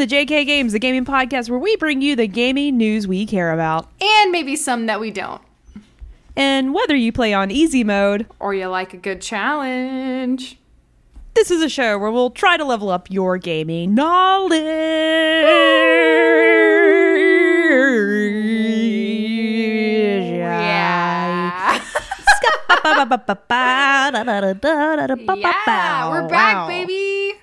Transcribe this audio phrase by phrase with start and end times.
[0.00, 3.52] To JK Games, the gaming podcast where we bring you the gaming news we care
[3.52, 3.86] about.
[4.00, 5.42] And maybe some that we don't.
[6.34, 10.56] And whether you play on easy mode, Or you like a good challenge.
[11.34, 14.62] this is a show where we'll try to level up your gaming knowledge.
[20.40, 21.80] Yeah.
[25.66, 26.68] yeah, we're back, Wow.
[26.68, 27.34] baby.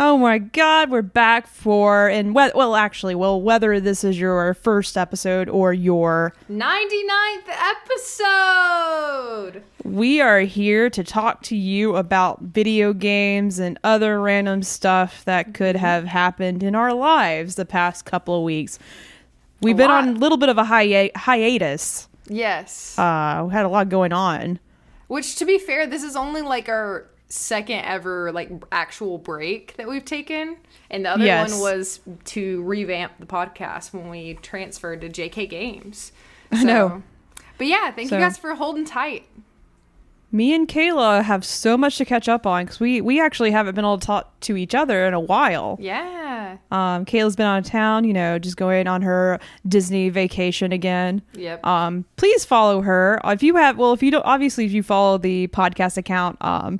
[0.00, 4.54] Oh my god, we're back for and we- well actually, well whether this is your
[4.54, 9.62] first episode or your 99th episode.
[9.84, 15.52] we are here to talk to you about video games and other random stuff that
[15.52, 18.78] could have happened in our lives the past couple of weeks.
[19.60, 20.04] We've A been lot.
[20.04, 22.06] on a little bit of a hi- hiatus.
[22.28, 22.96] Yes.
[22.96, 24.60] Uh, we had a lot going on.
[25.08, 29.88] Which, to be fair, this is only like our second ever like actual break that
[29.88, 30.56] we've taken,
[30.90, 31.50] and the other Yes.
[31.52, 36.12] one was to revamp the podcast when we transferred to JK Games.
[36.52, 37.02] I know.
[37.58, 39.26] But yeah, thank So- you guys for holding tight.
[40.30, 43.74] Me and Kayla have so much to catch up on because we, we actually haven't
[43.74, 45.78] been able to talk to each other in a while.
[45.80, 46.58] Yeah.
[46.70, 51.22] Um, Kayla's been out of town, you know, just going on her Disney vacation again.
[51.32, 51.64] Yep.
[51.64, 53.18] Um, please follow her.
[53.24, 56.78] If you have, well, if you don't, obviously, if you follow the podcast account, um,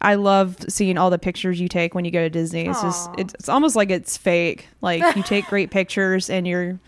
[0.00, 2.66] I love seeing all the pictures you take when you go to Disney.
[2.66, 4.66] It's just, it's, it's almost like it's fake.
[4.80, 6.78] Like you take great pictures and you're,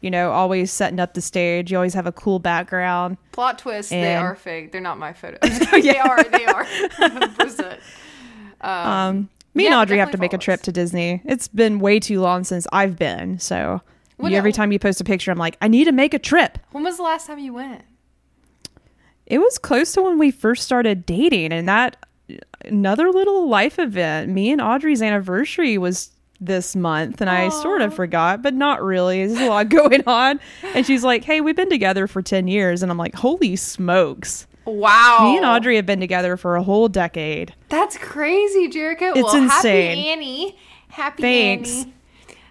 [0.00, 1.70] you know, always setting up the stage.
[1.72, 3.16] You always have a cool background.
[3.32, 4.70] Plot twist: They are fake.
[4.72, 5.40] They're not my photos.
[5.72, 6.22] They are.
[6.24, 6.64] They are.
[6.64, 7.78] 100%.
[8.60, 10.64] Um, me and Audrey have to make a trip us.
[10.66, 11.22] to Disney.
[11.24, 13.38] It's been way too long since I've been.
[13.40, 13.80] So
[14.22, 16.58] you- every time you post a picture, I'm like, I need to make a trip.
[16.72, 17.82] When was the last time you went?
[19.26, 21.96] It was close to when we first started dating, and that
[22.64, 24.30] another little life event.
[24.30, 26.10] Me and Audrey's anniversary was
[26.40, 29.26] this month, and I sort of forgot, but not really.
[29.26, 30.40] There's a lot going on.
[30.74, 34.46] And she's like, "Hey, we've been together for ten years," and I'm like, "Holy smokes!"
[34.64, 35.18] Wow.
[35.22, 37.54] Me and Audrey have been together for a whole decade.
[37.68, 39.16] That's crazy, Jerica.
[39.16, 39.96] It's well, insane.
[39.96, 40.58] Happy Annie.
[40.88, 41.70] Happy Thanks.
[41.82, 41.94] Annie.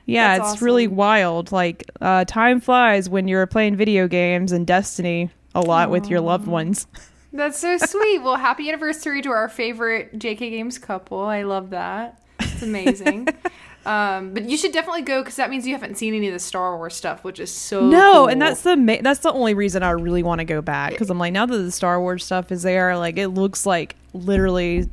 [0.05, 1.51] Yeah, That's it's really wild.
[1.51, 6.19] Like, uh, time flies when you're playing video games and Destiny a lot with your
[6.19, 6.87] loved ones.
[7.31, 8.19] That's so sweet.
[8.19, 11.19] Well, happy anniversary to our favorite JK Games couple.
[11.21, 12.21] I love that.
[12.39, 13.27] It's amazing.
[13.85, 16.39] um, but you should definitely go because that means you haven't seen any of the
[16.39, 18.27] Star Wars stuff, which is so No, cool.
[18.27, 21.09] and that's the ma- that's the only reason I really want to go back because
[21.09, 24.89] I'm like now that the Star Wars stuff is there, like it looks like literally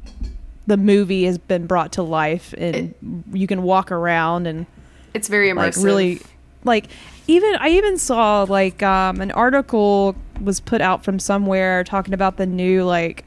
[0.66, 2.92] the movie has been brought to life and
[3.32, 4.66] you can walk around and
[5.14, 5.84] it's very like immersive.
[5.84, 6.20] really
[6.64, 6.86] like
[7.26, 12.36] even I even saw like um an article was put out from somewhere talking about
[12.36, 13.24] the new like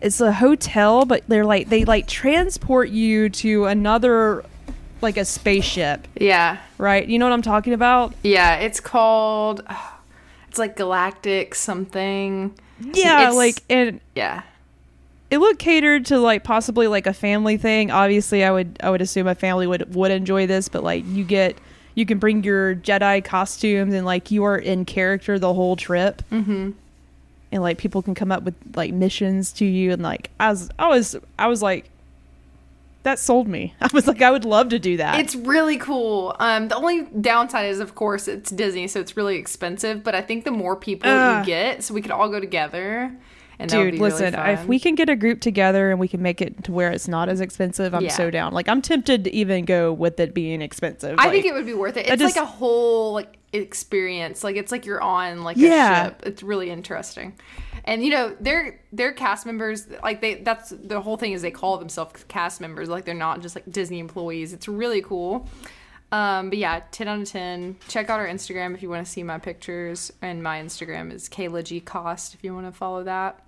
[0.00, 4.44] it's a hotel but they're like they like transport you to another
[5.00, 6.56] like a spaceship, Yeah.
[6.78, 7.06] right?
[7.06, 8.14] You know what I'm talking about?
[8.22, 8.56] Yeah.
[8.56, 9.62] It's called.
[10.48, 12.54] it's like Galactic something.
[12.80, 14.42] Yeah, It's- like and Yeah.
[15.30, 17.90] it looked catered to like possibly like a family thing.
[17.90, 21.22] Obviously, I would I would assume a family would would enjoy this, but like you
[21.24, 21.56] get
[21.94, 26.22] you can bring your Jedi costumes and like you are in character the whole trip,
[26.30, 26.70] Mm-hmm.
[27.52, 30.70] and like people can come up with like missions to you, and like I was
[30.78, 31.90] I was I was like
[33.04, 33.74] that sold me.
[33.82, 35.20] I was like I would love to do that.
[35.20, 36.34] It's really cool.
[36.40, 40.02] Um, the only downside is, of course, it's Disney, so it's really expensive.
[40.02, 41.40] But I think the more people Ugh.
[41.40, 43.14] you get, so we could all go together.
[43.58, 46.20] And Dude, be really listen, if we can get a group together and we can
[46.22, 48.10] make it to where it's not as expensive, I'm Yeah.
[48.12, 48.52] so down.
[48.52, 51.16] Like I'm tempted to even go with it being expensive.
[51.18, 52.06] I Like, think it would be worth it.
[52.08, 54.42] It's just- like a whole like experience.
[54.42, 56.02] Like it's like you're on like Yeah.
[56.02, 56.22] a ship.
[56.26, 57.34] It's really interesting.
[57.84, 61.50] And you know, their their cast members like they that's the whole thing is they
[61.50, 62.88] call themselves cast members.
[62.88, 64.52] Like they're not just like Disney employees.
[64.52, 65.48] It's really cool.
[66.12, 67.76] Um, but yeah, 10 out of 10.
[67.88, 70.12] Check out our Instagram if you want to see my pictures.
[70.22, 73.40] And my Instagram is Kayla G Cost if you want to follow that.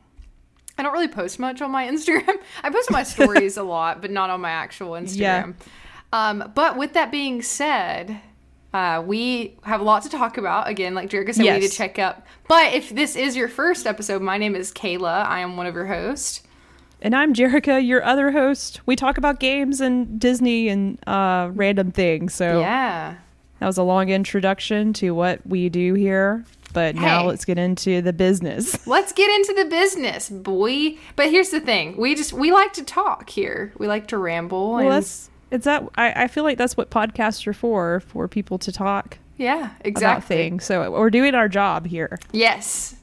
[0.78, 2.28] I don't really post much on my Instagram.
[2.62, 5.55] I post on my stories a lot, but not on my actual Instagram.
[6.12, 8.20] Um, but with that being said,
[8.75, 10.69] uh, we have a lot to talk about.
[10.69, 12.26] Again, like Jerica said, we need to check up.
[12.49, 15.25] But if this is your first episode, my name is Kayla.
[15.26, 16.43] I am one of your hosts.
[17.02, 18.81] And I'm Jerica, your other host.
[18.87, 22.34] We talk about games and Disney and uh, random things.
[22.34, 23.17] So Yeah.
[23.61, 26.44] that was a long introduction to what we do here.
[26.73, 28.87] But now let's get into the business.
[28.87, 30.99] Let's get into the business, boy.
[31.15, 33.73] But here's the thing: we just we like to talk here.
[33.79, 34.73] We like to ramble.
[34.73, 38.29] Well, and that's it's that I, I feel like that's what podcasts are for for
[38.29, 40.37] people to talk yeah, about exactly.
[40.37, 40.65] things.
[40.65, 42.19] So we're doing our job here.
[42.33, 42.97] Yes.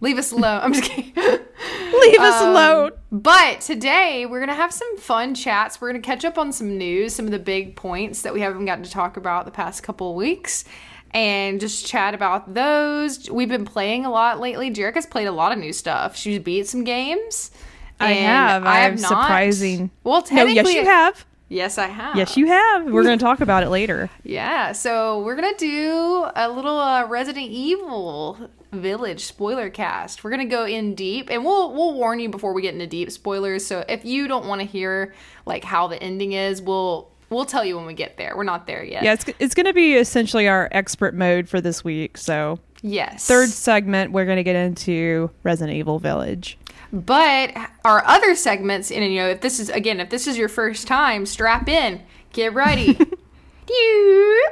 [0.00, 0.60] Leave us alone.
[0.62, 1.12] I'm just kidding.
[1.16, 2.90] Leave us Um, alone.
[3.10, 5.80] But today we're gonna have some fun chats.
[5.80, 8.66] We're gonna catch up on some news, some of the big points that we haven't
[8.66, 10.64] gotten to talk about the past couple of weeks,
[11.12, 13.30] and just chat about those.
[13.30, 14.70] We've been playing a lot lately.
[14.70, 16.16] Jerica's played a lot of new stuff.
[16.16, 17.50] She's beat some games.
[17.98, 18.64] I have.
[18.66, 19.08] I have not.
[19.08, 19.90] surprising.
[20.04, 21.26] Well, No, technically, yes, you have.
[21.48, 22.16] Yes, I have.
[22.16, 22.84] Yes, you have.
[22.86, 24.10] We're going to talk about it later.
[24.24, 30.24] Yeah, so we're gonna do a little uh, Resident Evil Village spoiler cast.
[30.24, 33.12] We're gonna go in deep, and we'll we'll warn you before we get into deep
[33.12, 33.64] spoilers.
[33.64, 35.14] So if you don't want to hear
[35.46, 38.34] like how the ending is, we'll we'll tell you when we get there.
[38.36, 39.02] We're not there yet.
[39.02, 42.16] Yeah, it's, it's going to be essentially our expert mode for this week.
[42.18, 43.26] So, Yes.
[43.26, 46.58] third segment, we're going to get into Resident Evil Village.
[46.92, 47.52] But
[47.84, 50.86] our other segments, and you know, if this is again, if this is your first
[50.86, 52.00] time, strap in,
[52.32, 52.94] get ready.
[53.66, 54.42] Pew,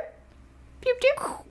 [0.83, 1.44] pew.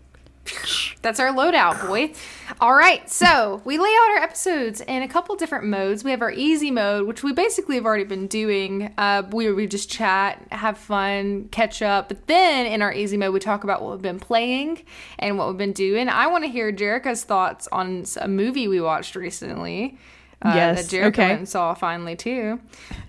[1.02, 2.14] That's our loadout, boy.
[2.60, 6.04] All right, so we lay out our episodes in a couple different modes.
[6.04, 8.94] We have our easy mode, which we basically have already been doing.
[8.98, 12.10] Uh, we we just chat, have fun, catch up.
[12.10, 14.84] But then in our easy mode, we talk about what we've been playing
[15.20, 16.10] and what we've been doing.
[16.10, 19.98] I want to hear Jerica's thoughts on a movie we watched recently.
[20.42, 21.28] Uh, Yes, that Jerica okay.
[21.30, 22.60] went and saw finally too.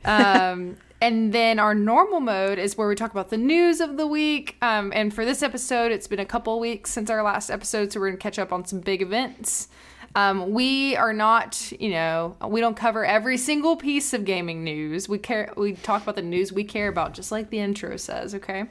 [0.05, 4.07] Um, and then our normal mode is where we talk about the news of the
[4.07, 4.57] week.
[4.63, 8.01] Um, and for this episode, it's been a couple weeks since our last episode, so
[8.01, 9.69] we're gonna catch up on some big events.
[10.15, 15.07] Um, we are not, you know, we don't cover every single piece of gaming news.
[15.07, 18.35] We care, we talk about the news we care about, just like the intro says,
[18.37, 18.65] okay?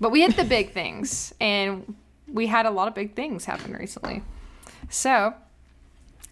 [0.00, 1.96] But we hit the big things, and
[2.28, 4.22] we had a lot of big things happen recently.
[4.88, 5.34] So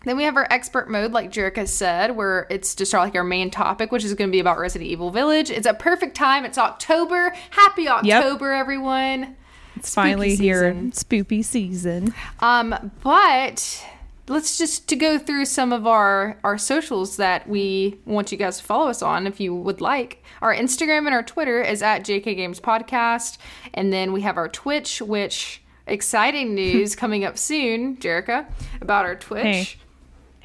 [0.05, 3.25] then we have our expert mode, like Jerica said, where it's just our, like our
[3.25, 5.51] main topic, which is going to be about Resident Evil Village.
[5.51, 6.45] It's a perfect time.
[6.45, 7.35] It's October.
[7.51, 9.37] Happy October, everyone.
[9.77, 10.73] It's finally here.
[10.91, 12.15] Spoopy season.
[12.41, 13.85] Um, but
[14.29, 18.59] let's just to go through some of our our socials that we want you guys
[18.59, 20.23] to follow us on, if you would like.
[20.41, 23.39] Our Instagram and our Twitter is at JK Games Podcast,
[23.75, 28.47] and then we have our Twitch, which exciting news coming up soon, Jerica,
[28.81, 29.45] about our Twitch.
[29.45, 29.69] Hey.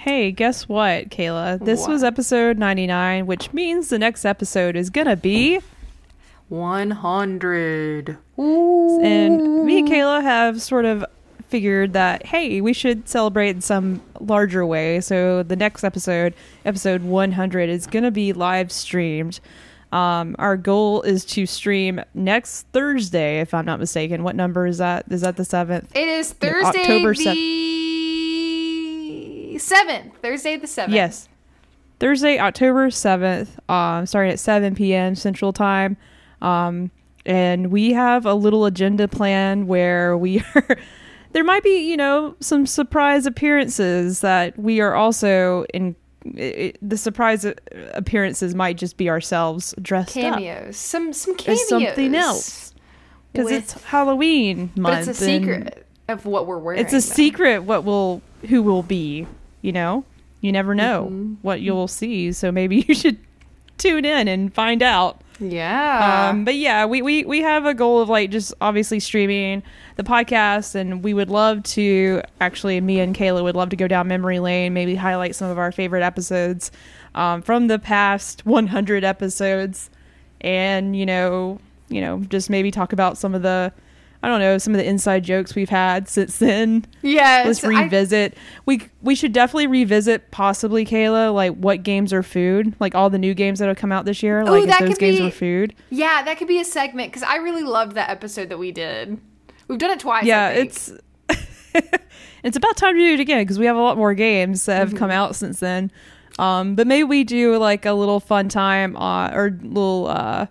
[0.06, 1.66] Hey, guess what, Kayla?
[1.66, 1.90] This What?
[1.90, 5.62] was episode 99, which means the next episode is going to be.
[6.50, 8.16] 100.
[8.38, 11.04] And me and Kayla have sort of
[11.48, 15.02] figured that, hey, we should celebrate in some larger way.
[15.02, 16.36] So the next episode,
[16.66, 19.40] episode 100, is going to be live streamed.
[19.92, 24.22] Um, our goal is to stream next Thursday, if I'm not mistaken.
[24.22, 25.06] What number is that?
[25.10, 25.96] Is that the 7th?
[25.96, 27.24] It is No, Thursday October the
[29.58, 30.14] 7th.
[30.22, 30.90] Thursday the 7th.
[30.90, 31.30] Yes.
[32.00, 35.16] Thursday, October 7th, um, starting at 7 p.m.
[35.16, 35.96] Central Time.
[36.42, 36.92] Um,
[37.26, 40.78] and we have a little agenda plan where we are.
[41.32, 45.96] there might be, you know, some surprise appearances that we are also in.
[46.34, 47.46] It, the surprise
[47.94, 50.76] appearances might just be ourselves dressed up Cameos.
[50.76, 51.62] Some some cameos.
[51.62, 52.74] as something else
[53.32, 55.06] because it's Halloween month.
[55.06, 56.82] But it's a secret of what we're wearing.
[56.82, 57.00] it's a though.
[57.00, 59.28] secret what will who will be
[59.66, 60.04] you know
[60.42, 61.34] you never know Mm-hmm.
[61.42, 63.18] what you'll see so maybe you should
[63.78, 66.30] tune in and find out Yeah.
[66.30, 69.64] um but yeah we, we we have a goal of like just obviously streaming
[69.98, 73.88] the podcast and we would love to actually me and kayla would love to go
[73.88, 76.72] down memory lane maybe highlight some of our favorite episodes
[77.16, 79.90] um, from the past 100 episodes
[80.42, 83.72] and you know you know just maybe talk about some of the
[84.26, 87.46] i don't know some of the inside jokes we've had since then yes.
[87.46, 92.74] let's I- revisit we we should definitely revisit possibly kayla like what games are food
[92.80, 95.18] like all the new games that have come out this year like if those games
[95.20, 98.50] be- were food yeah, that could be a segment because I really loved that episode
[98.50, 99.20] that we did.
[99.68, 100.24] We've done it twice.
[100.24, 100.92] I yeah it's
[102.44, 104.78] it's about time to do it again because we have a lot more games that
[104.78, 104.98] have Mm-hmm.
[104.98, 105.92] come out since then
[106.40, 110.48] um but maybe we do like a little fun time uh or little uh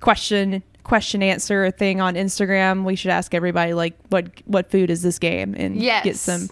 [0.00, 5.02] question question answer thing on instagram we should ask everybody like what what food is
[5.02, 5.54] this game?
[5.56, 6.48] And get some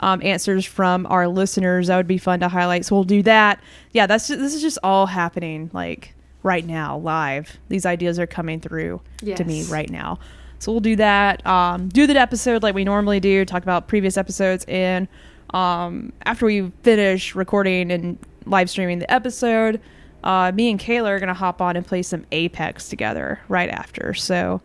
[0.00, 1.86] um, answers from our listeners.
[1.86, 2.84] That would be fun to highlight.
[2.84, 3.60] So we'll do that.
[3.92, 7.58] Yeah that's this is just all happening like right now live.
[7.68, 9.00] These ideas are coming through
[9.36, 10.18] to me right now.
[10.58, 11.46] So we'll do that.
[11.46, 15.06] Um, do the episode like we normally do talk about previous episodes and
[15.50, 19.80] um, after we finish recording and live streaming the episode
[20.24, 23.70] uh, me and kayla are going to hop on and play some apex together right
[23.70, 24.60] after so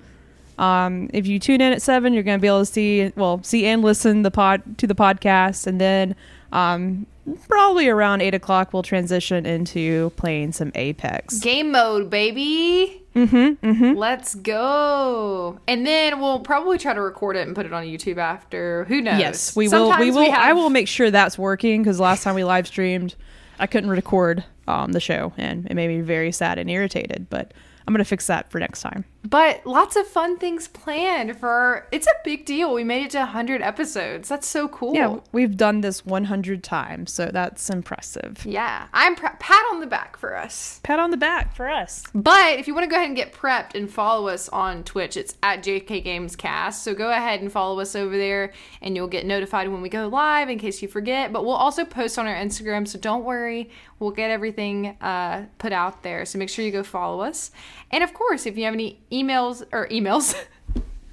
[0.59, 3.41] um, if you tune in at seven, you're going to be able to see, well,
[3.41, 6.15] see and listen the pod to the podcast, and then
[6.51, 7.07] Um,
[7.47, 11.39] probably around eight o'clock, we'll transition into playing some Apex.
[11.39, 13.01] Game mode, baby.
[13.15, 13.65] Mm-hmm.
[13.65, 13.97] Mm-hmm.
[13.97, 15.57] Let's go.
[15.67, 18.83] And then we'll probably try to record it and put it on YouTube after.
[18.85, 19.19] Who knows?
[19.19, 19.97] Yes, we will.
[19.97, 20.31] We will.
[20.31, 23.15] I have- will make sure that's working because last time we live streamed,
[23.59, 27.27] I couldn't record um, the show, and it made me very sad and irritated.
[27.29, 27.53] But
[27.85, 29.05] I'm gonna fix that for next time.
[29.23, 31.87] But lots of fun things planned for.
[31.91, 32.73] It's a big deal.
[32.73, 34.29] We made it to 100 episodes.
[34.29, 34.95] That's so cool.
[34.95, 38.43] Yeah, we've done this 100 times, so that's impressive.
[38.45, 38.87] Yeah.
[38.93, 40.79] I'm pat on the back for us.
[40.83, 42.03] Pat on the back for us.
[42.15, 45.15] But if you want to go ahead and get prepped and follow us on Twitch,
[45.17, 46.83] it's at JK Games Cast.
[46.83, 50.07] So go ahead and follow us over there, and you'll get notified when we go
[50.07, 51.31] live in case you forget.
[51.31, 53.69] But we'll also post on our Instagram, so don't worry.
[53.99, 56.25] We'll get everything uh, put out there.
[56.25, 57.51] So make sure you go follow us.
[57.91, 60.35] And of course, if you have any emails or emails,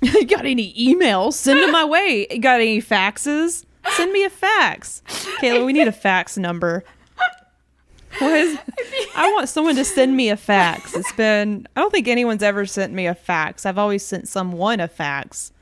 [0.28, 1.34] got any emails?
[1.34, 2.26] Send them my way.
[2.26, 3.64] Got any faxes?
[3.96, 5.02] Send me a fax.
[5.40, 6.84] Kayla, we need a fax number.
[8.18, 8.58] What is,
[9.14, 10.94] I want someone to send me a fax.
[10.94, 13.64] It's been, I don't think anyone's ever sent me a fax.
[13.64, 15.52] I've always sent someone a fax.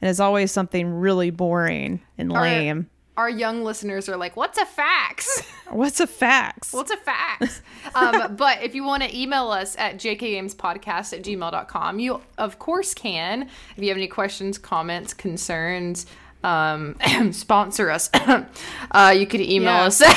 [0.00, 2.90] And it's always something really boring and lame.
[3.16, 6.72] Our young listeners are like, "What's a fax?" What's a fax?
[6.72, 7.62] What's a fax?
[7.94, 12.94] um, but if you want to email us at jkgamespodcast at gmail.com, you of course
[12.94, 13.48] can.
[13.76, 16.06] If you have any questions, comments, concerns,
[16.44, 16.96] um,
[17.32, 18.10] sponsor us.
[18.90, 19.84] uh, you could email Yeah.
[19.84, 20.02] us.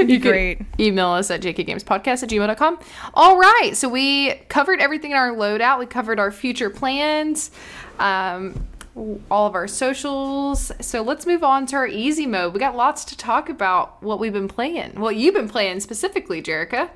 [0.00, 0.60] You could great.
[0.78, 2.78] email us at jkgamespodcast at gmail.com.
[3.14, 3.70] All right.
[3.74, 5.78] So we covered everything in our loadout.
[5.78, 7.50] We covered our future plans,
[7.98, 10.70] um, all of our socials.
[10.80, 12.52] So let's move on to our easy mode.
[12.52, 15.00] We got lots to talk about what we've been playing.
[15.00, 16.90] What you've been playing specifically, Jerica.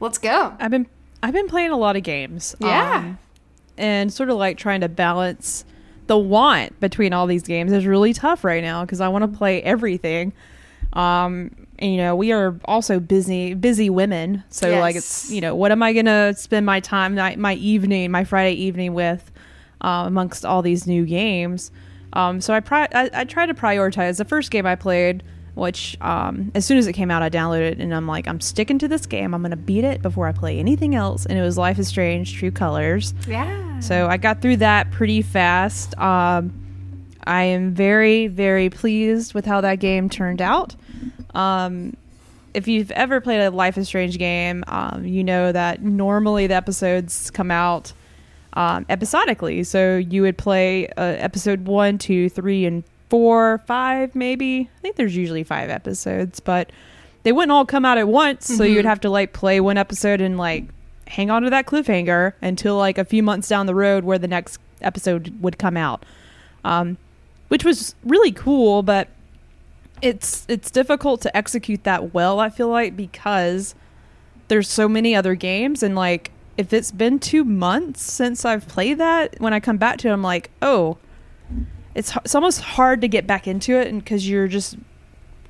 [0.00, 0.54] Let's go.
[0.58, 0.86] I've been
[1.22, 2.54] I've been playing a lot of games.
[2.60, 2.98] Yeah.
[2.98, 3.18] Um,
[3.78, 5.64] and sort of like trying to balance
[6.06, 9.38] the want between all these games is really tough right now because I want to
[9.38, 10.34] play everything.
[10.92, 15.56] Um, and, you know, we are also busy busy women, so like it's you know,
[15.56, 19.32] what am I gonna spend my time my, my evening, my Friday evening with
[19.84, 21.70] uh, amongst all these new games?
[22.14, 24.18] Um, so I, pri- I I try to prioritize.
[24.18, 25.22] The first game I played,
[25.54, 28.40] which um, as soon as it came out, I downloaded it, and I'm like, I'm
[28.40, 29.34] sticking to this game.
[29.34, 31.26] I'm gonna beat it before I play anything else.
[31.26, 33.14] And it was Life is Strange: True Colors.
[33.28, 33.80] Yeah.
[33.80, 35.98] So I got through that pretty fast.
[35.98, 36.60] Um,
[37.26, 40.76] I am very, very pleased with how that game turned out.
[41.34, 41.96] Um,
[42.52, 46.54] if you've ever played a Life is Strange game, um, you know that normally the
[46.54, 47.92] episodes come out
[48.54, 49.64] um, episodically.
[49.64, 54.70] So you would play uh, episode one, two, three, and four, five, maybe.
[54.76, 56.70] I think there's usually five episodes, but
[57.22, 58.46] they wouldn't all come out at once.
[58.46, 60.64] So you would have to like play one episode and like
[61.06, 64.28] hang on to that cliffhanger until like a few months down the road where the
[64.28, 66.04] next episode would come out.
[66.64, 66.96] Um,
[67.48, 69.08] which was really cool, but
[70.02, 73.74] it's it's difficult to execute that well, I feel like, because
[74.48, 78.98] there's so many other games and like if it's been two months since I've played
[78.98, 80.98] that, when I come back to it, I'm like, oh,
[81.94, 84.76] it's it's almost hard to get back into it, and because you're just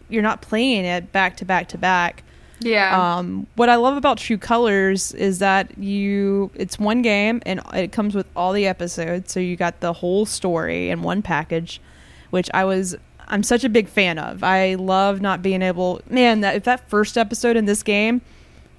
[0.09, 2.23] you're not playing it back to back to back.
[2.61, 3.17] yeah.
[3.17, 7.93] Um, what I love about True Colors is that you it's one game and it
[7.93, 11.81] comes with all the episodes, so you got the whole story in one package,
[12.31, 12.97] which I was
[13.27, 14.45] I'm such a big fan of.
[14.45, 18.23] I love not being able man that if that first episode in this game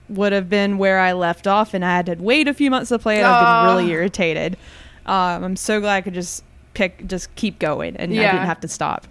[0.10, 2.90] would have been where I left off and I had to wait a few months
[2.90, 4.58] to play it, I've been really irritated.
[5.06, 6.44] Um, I'm so glad I could just
[6.74, 9.08] pick just keep going and I didn't have to stop.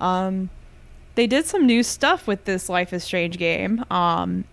[0.00, 0.50] Um,
[1.14, 3.84] they did some new stuff with this Life is Strange game.
[3.90, 4.44] Um,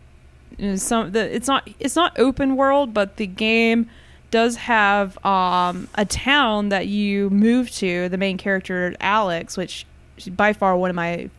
[0.76, 3.90] some the it's not it's not open world, but the game
[4.32, 8.10] does have um, a town that you move to.
[8.10, 9.86] The main character Alex, which
[10.32, 11.30] by far one of my.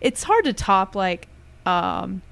[0.00, 1.28] It's hard to top like
[1.66, 2.22] um,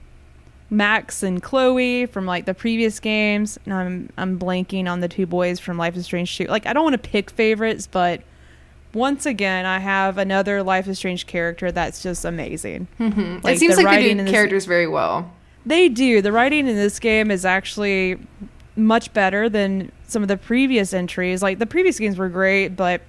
[0.71, 3.59] Max and Chloe from like the previous games.
[3.65, 6.45] And I'm I'm blanking on the two boys from Life is Strange 2.
[6.47, 8.23] Like I don't want to pick favorites, but
[8.95, 12.89] once again, I have another Life is Strange character that's just amazing.
[12.99, 13.45] Mhm.
[13.45, 15.31] like it seems the like they do this- characters very well.
[15.65, 16.23] They do.
[16.23, 18.19] The writing in this game is actually
[18.77, 21.43] much better than some of the previous entries.
[21.43, 23.01] Like the previous games were great, but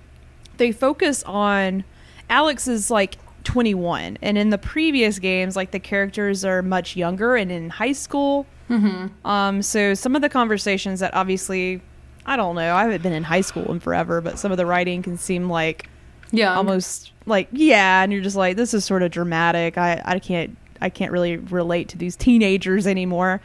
[0.58, 1.84] they focus on
[2.30, 7.52] Alex's like 21, and in the previous games, like the characters are much younger and
[7.52, 8.46] in high school.
[8.70, 9.26] Mm-hmm.
[9.28, 11.82] Um, so some of the conversations that obviously,
[12.26, 14.66] I don't know, I haven't been in high school in forever, but some of the
[14.66, 15.90] writing can seem like
[16.32, 16.56] Yeah.
[16.56, 20.56] almost like yeah and you're just like this is sort of dramatic i i can't
[20.80, 23.42] i can't really relate to these teenagers anymore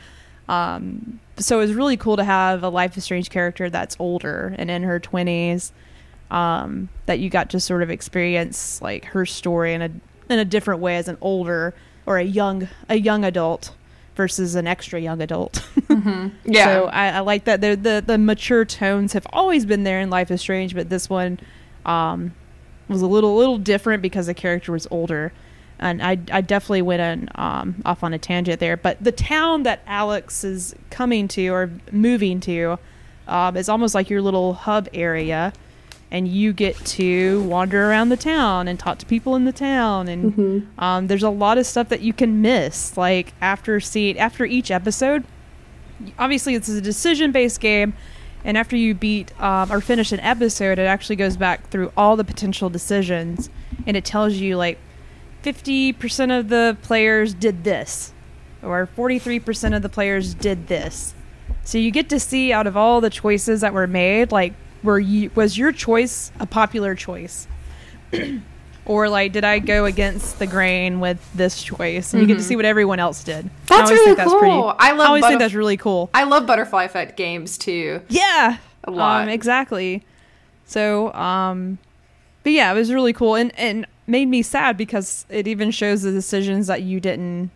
[0.49, 4.55] um so it was really cool to have a life is strange character that's older
[4.57, 5.73] and in her 20s
[6.33, 9.91] um that you got to sort of experience like her story in a
[10.31, 11.75] in a different way as an older
[12.07, 13.73] or a young a young adult
[14.15, 15.65] versus an extra young adult.
[16.45, 16.65] Yeah.
[16.65, 20.11] So I, I like that the, the the mature tones have always been there in
[20.11, 21.39] Life is Strange, but this one
[21.85, 22.35] um,
[22.89, 25.33] was a little little different because the character was older.
[25.79, 28.77] And I, I definitely went on, um, off on a tangent there.
[28.77, 32.79] But the town that Alex is coming to or moving to
[33.27, 35.53] um, is almost like your little hub area.
[36.13, 40.09] And you get to wander around the town and talk to people in the town.
[40.09, 42.99] And um, there's a lot of stuff that you can miss.
[42.99, 45.25] Like after see after each episode,
[46.19, 47.95] obviously it's a decision based game
[48.45, 52.17] and after you beat um, or finish an episode it actually goes back through all
[52.17, 53.51] the potential decisions
[53.87, 54.79] and it tells you like
[55.43, 58.13] 50% of the players did this
[58.63, 61.15] or 43% of the players did this
[61.65, 64.99] so you get to see out of all the choices that were made like were
[65.01, 67.47] you was your choice a popular choice
[68.85, 72.43] or like did i go against the grain with this choice and you get to
[72.43, 73.67] see what everyone else did Mm-hmm.
[73.69, 74.75] That's really think that's pretty- cool.
[74.79, 76.11] I love I always think that's really cool.
[76.13, 78.03] I love butterfly effect games too.
[78.09, 79.23] Yeah, A lot.
[79.23, 80.05] Um, exactly.
[80.67, 81.79] So, um,
[82.43, 86.03] but yeah, it was really cool and and made me sad because it even shows
[86.03, 87.51] the decisions that you didn't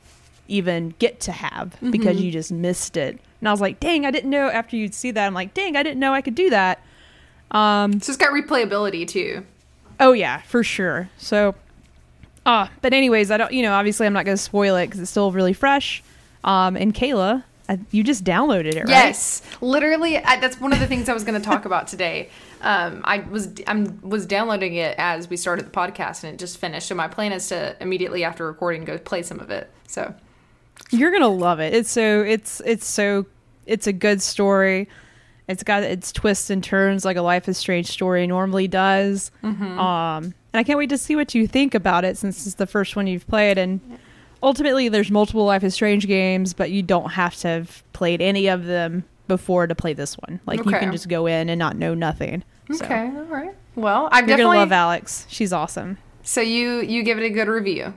[0.48, 1.90] even get to have Mm-hmm.
[1.90, 3.18] because you just missed it.
[3.40, 4.48] And I was like, dang, I didn't know.
[4.48, 6.80] After you'd see that, I'm like, dang, I didn't know I could do that.
[7.50, 9.44] Um, So it's got replayability too.
[9.98, 11.08] Oh yeah, for sure.
[11.16, 11.54] So,
[12.44, 13.52] uh, but anyways, I don't.
[13.52, 16.02] You know, obviously, I'm not going to spoil it because it's still really fresh.
[16.44, 18.88] Um, and Kayla, I, you just downloaded it, right?
[18.88, 20.18] Yes, literally.
[20.18, 22.28] I, that's one of the things I was going to talk about today.
[22.60, 26.58] Um, I was I'm was downloading it as we started the podcast, and it just
[26.58, 26.88] finished.
[26.88, 29.70] So my plan is to immediately after recording go play some of it.
[29.88, 30.14] So
[30.90, 31.74] You're gonna love it.
[31.74, 33.26] It's so it's it's so
[33.66, 34.88] it's a good story.
[35.48, 39.30] It's got its twists and turns like a Life is Strange story normally does.
[39.42, 39.78] Mm-hmm.
[39.78, 42.66] Um, and I can't wait to see what you think about it since it's the
[42.66, 43.58] first one you've played.
[43.58, 43.80] And
[44.42, 48.48] ultimately, there's multiple Life is Strange games, but you don't have to have played any
[48.48, 50.40] of them before to play this one.
[50.46, 52.42] Like you can just go in and not know nothing.
[52.72, 53.54] So, okay, all right.
[53.76, 55.26] Well, I You're definitely gonna love Alex.
[55.28, 55.98] She's awesome.
[56.22, 57.94] So you you give it a good review.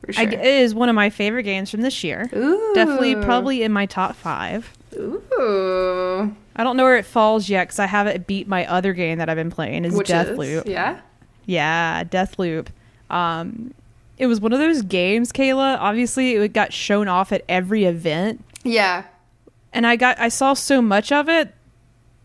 [0.00, 2.30] For I, it is one of my favorite games from this year.
[2.34, 2.72] Ooh.
[2.74, 4.75] Definitely, probably in my top five.
[4.96, 6.34] Ooh.
[6.56, 9.28] I don't know where it falls yet because I haven't beat my other game that
[9.28, 9.84] I've been playing.
[9.84, 10.66] Is Which Deathloop.
[10.66, 11.00] is yeah.
[11.44, 12.68] Yeah, Deathloop.
[13.10, 13.72] Um,
[14.18, 15.76] it was one of those games, Kayla.
[15.78, 19.04] Obviously, it got shown off at every event, Yeah.
[19.72, 21.54] and I got I saw so much of it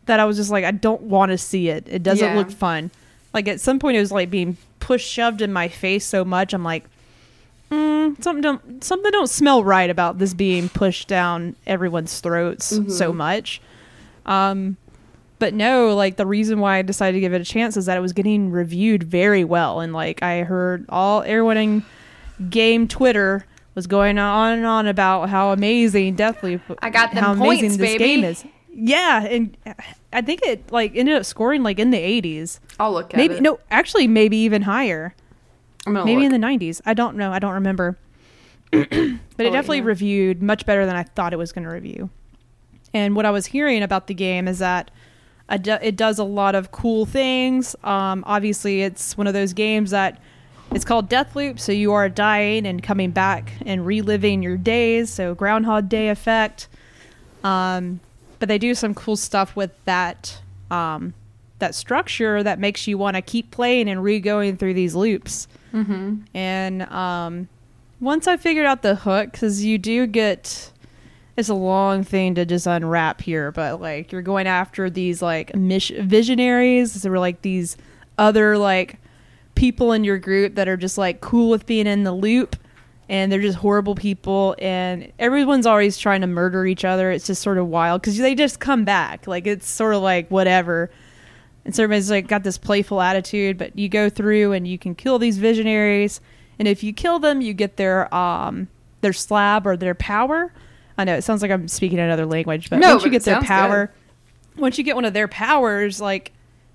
[0.05, 1.85] that I was just like, I don't want to see it.
[1.89, 2.35] It doesn't Yeah.
[2.37, 2.89] look fun.
[3.33, 6.53] Like at some point, it was like being pushed, shoved in my face so much.
[6.53, 6.85] I'm like,
[7.71, 12.89] mm, something don't something don't smell right about this being pushed down everyone's throats Mm-hmm.
[12.89, 13.61] so much.
[14.25, 14.77] Um,
[15.39, 17.97] but no, like the reason why I decided to give it a chance is that
[17.97, 21.83] it was getting reviewed very well, and like I heard all everyone in
[22.49, 26.61] game Twitter was going on and on about how amazing Deathloop.
[26.81, 28.03] I got how points, amazing this baby.
[28.03, 28.45] game is.
[28.73, 29.57] Yeah, and
[30.13, 32.59] I think it like ended up scoring like in the 80s.
[32.79, 33.41] I'll look at Maybe it.
[33.41, 35.15] no, actually maybe even higher.
[35.85, 36.31] Maybe look.
[36.33, 36.81] in the 90s.
[36.85, 37.31] I don't know.
[37.31, 37.97] I don't remember.
[38.71, 42.09] but it Oh, definitely reviewed much better than I thought it was going to review.
[42.93, 44.91] And what I was hearing about the game is that
[45.49, 47.75] it does a lot of cool things.
[47.83, 50.21] Um, obviously, it's one of those games that
[50.71, 55.09] it's called Deathloop, so you are dying and coming back and reliving your days.
[55.09, 56.69] So Groundhog Day effect.
[57.43, 57.99] Um,
[58.39, 60.39] but they do some cool stuff with that
[60.69, 61.13] um,
[61.59, 65.47] that structure that makes you want to keep playing and re-going through these loops.
[65.73, 66.17] Mm-hmm.
[66.33, 67.47] And um,
[67.99, 70.71] once I figured out the hook, because you do get,
[71.37, 75.53] it's a long thing to just unwrap here, but like you're going after these like
[75.55, 77.01] visionaries.
[77.01, 77.77] So we're like these
[78.17, 78.99] other like
[79.55, 82.55] people in your group that are just like cool with being in the loop.
[83.09, 87.11] And they're just horrible people, and everyone's always trying to murder each other.
[87.11, 89.27] It's just sort of wild because they just come back.
[89.27, 90.89] Like it's sort of like whatever.
[91.63, 94.95] And so everybody's like got this playful attitude, but you go through and you can
[94.95, 96.19] kill these visionaries,
[96.57, 98.67] and if you kill them, you get their um
[99.01, 100.53] their slab or their power.
[100.97, 103.41] I know it sounds like I'm speaking another language, but No, once you get their
[103.41, 103.91] power,
[104.57, 106.31] once you get one of their powers, like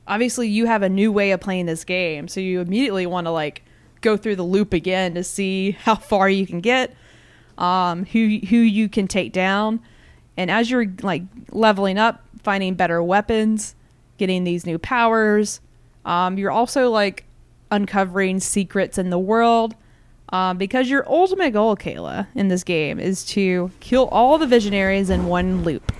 [0.06, 3.30] obviously you have a new way of playing this game, so you immediately want to
[3.30, 3.62] like
[4.02, 6.94] go through the loop again to see how far you can get,
[7.58, 9.80] um, who who you can take down,
[10.36, 13.74] and as you're like leveling up, finding better weapons,
[14.18, 15.60] getting these new powers,
[16.04, 17.24] um, you're also like
[17.70, 19.74] uncovering secrets in the world.
[20.30, 25.08] Um, because your ultimate goal, Kayla, in this game is to kill all the visionaries
[25.08, 25.92] in one loop.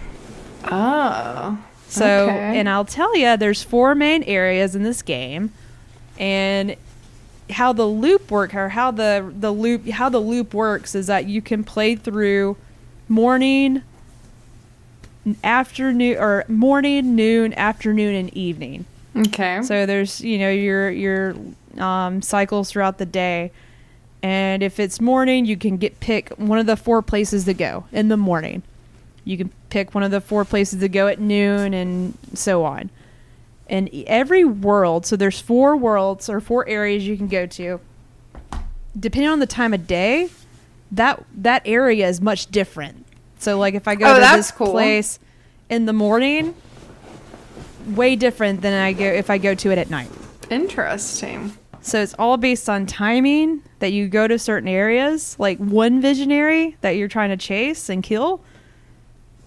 [0.64, 1.58] Oh.
[1.88, 2.58] So, Okay.
[2.58, 5.52] and I'll tell you, there's four main areas in this game,
[6.18, 6.74] and
[7.50, 11.26] how the loop work or how the the loop how the loop works is that
[11.26, 12.56] you can play through
[13.08, 13.82] morning
[15.42, 18.84] afternoon or morning noon afternoon and evening.
[19.16, 19.62] Okay.
[19.62, 21.34] so there's you know your your
[21.78, 23.50] um, cycles throughout the day.
[24.22, 27.84] And if it's morning you can get pick one of the four places to go
[27.92, 28.62] in the morning.
[29.24, 32.90] You can pick one of the four places to go at noon and so on.
[33.68, 37.80] And every world so there's four worlds or four areas you can go to.
[38.98, 40.30] Depending on the time of day
[40.92, 43.05] that that area is much different
[43.38, 44.70] so like if i go Oh, to this cool.
[44.72, 45.18] place
[45.68, 46.54] in the morning
[47.88, 50.10] way different than i go if i go to it at night
[50.50, 51.52] Interesting.
[51.80, 55.36] so it's all based on timing that you go to certain areas.
[55.38, 58.40] Like one visionary that you're trying to chase and kill,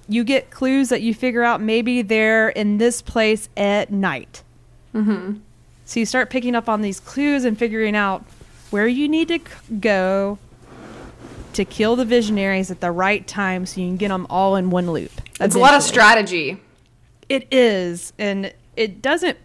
[0.08, 4.44] you get clues that you figure out maybe they're in this place at night.
[4.94, 5.38] Mm-hmm.
[5.86, 8.24] So you start picking up on these clues and figuring out
[8.72, 10.38] where you need to c- go
[11.54, 14.70] to kill the visionaries at the right time so you can get them all in
[14.70, 15.12] one loop.
[15.40, 16.62] It's a lot of strategy.
[17.28, 19.38] It is, and it doesn't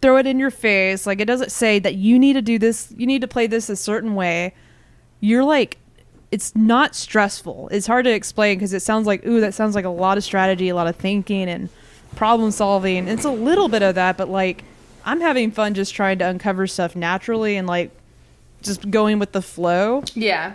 [0.00, 1.06] throw it in your face.
[1.06, 3.68] Like it doesn't say that you need to do this, you need to play this
[3.68, 4.54] a certain way.
[5.20, 5.78] You're like,
[6.30, 7.68] it's not stressful.
[7.72, 10.24] It's hard to explain because it sounds like, ooh, that sounds like a lot of
[10.24, 11.68] strategy, a lot of thinking and
[12.16, 13.08] problem solving.
[13.08, 14.64] It's a little bit of that, but like,
[15.04, 17.90] I'm having fun just trying to uncover stuff naturally and like
[18.62, 20.54] just going with the flow Yeah.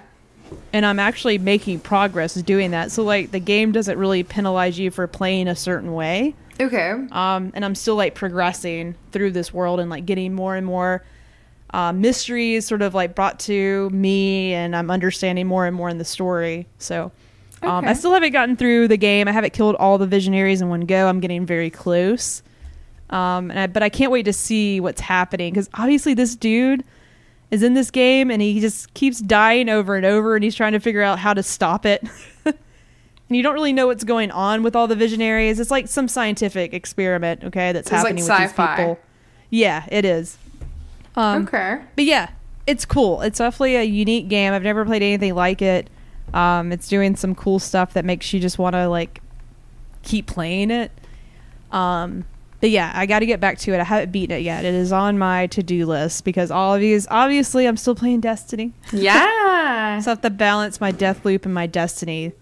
[0.74, 2.92] And I'm actually making progress doing that.
[2.92, 6.36] So like the game doesn't really penalize you for playing a certain way.
[6.60, 6.92] Okay.
[7.12, 11.04] Um, and I'm still like progressing through this world and like getting more and more
[11.72, 15.98] uh, mysteries sort of like brought to me, and I'm understanding more and more in
[15.98, 16.68] the story.
[16.78, 17.12] So
[17.62, 19.28] um, I still haven't gotten through the game.
[19.28, 21.08] I haven't killed all the visionaries in one go.
[21.08, 22.44] I'm getting very close.
[23.10, 26.84] Um, and I, but I can't wait to see what's happening because obviously this dude
[27.56, 30.74] is in this game and he just keeps dying over and over, and he's trying
[30.74, 32.04] to figure out how to stop it.
[32.46, 32.56] and
[33.30, 35.60] you don't really know what's going on with all the visionaries.
[35.60, 39.00] It's like some scientific experiment, okay, that's It's like happening with these people.
[39.50, 40.38] Yeah, it is.
[41.16, 41.80] Um, okay.
[41.96, 42.30] but yeah,
[42.68, 43.22] it's cool.
[43.22, 44.54] It's definitely a unique game.
[44.54, 45.90] I've never played anything like it.
[46.34, 49.22] Um, it's doing some cool stuff that makes you just want to like
[50.04, 50.92] keep playing it.
[51.72, 52.26] Um,
[52.66, 53.80] but yeah, I got to get back to it.
[53.80, 54.66] I haven't beaten it yet.
[54.66, 58.22] It is on my to do list because all of these, obviously, I'm still playing
[58.22, 58.74] Destiny.
[58.92, 60.00] Yeah.
[60.02, 62.34] So I have to balance my Deathloop and my Destiny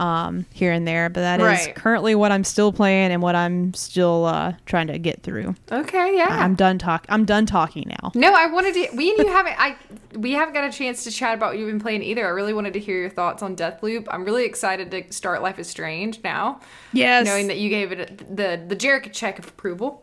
[0.00, 1.08] um, here and there.
[1.08, 1.74] But that is Right.
[1.74, 5.54] currently what I'm still playing and what I'm still uh, trying to get through.
[5.72, 6.16] okay.
[6.16, 6.26] Yeah.
[6.30, 7.06] I'm done talk.
[7.08, 8.12] I'm done talking now.
[8.14, 8.88] No, I wanted to.
[8.96, 9.54] We and you haven't.
[9.58, 9.76] I
[10.14, 12.24] we haven't got a chance to chat about what you've been playing either.
[12.26, 14.06] I really wanted to hear your thoughts on Deathloop.
[14.10, 16.60] I'm really excited to start Life is Strange now,
[16.92, 17.26] Yes.
[17.26, 20.02] knowing that you gave it the the Jerica check of approval.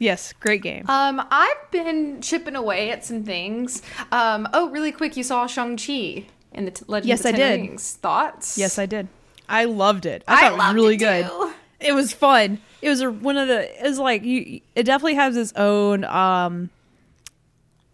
[0.00, 0.84] Yes, great game.
[0.88, 3.80] Um, I've been chipping away at some things.
[4.10, 7.28] Um, oh, really quick, you saw Shang Chi in the t- Legend Yes, of the
[7.28, 7.68] I Ten did.
[7.68, 7.92] Rings.
[8.02, 8.58] Thoughts?
[8.58, 9.06] Yes, I did.
[9.48, 10.24] I loved it.
[10.26, 11.26] I I thought it was loved really it good.
[11.26, 11.52] too.
[11.80, 12.60] It was fun.
[12.80, 13.78] It was a, one of the.
[13.78, 14.60] It was like you.
[14.74, 16.70] It definitely has its own um,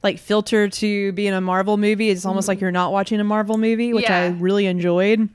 [0.02, 2.10] like filter to being a Marvel movie.
[2.10, 5.28] It's almost like you're not watching a Marvel movie, which I really enjoyed.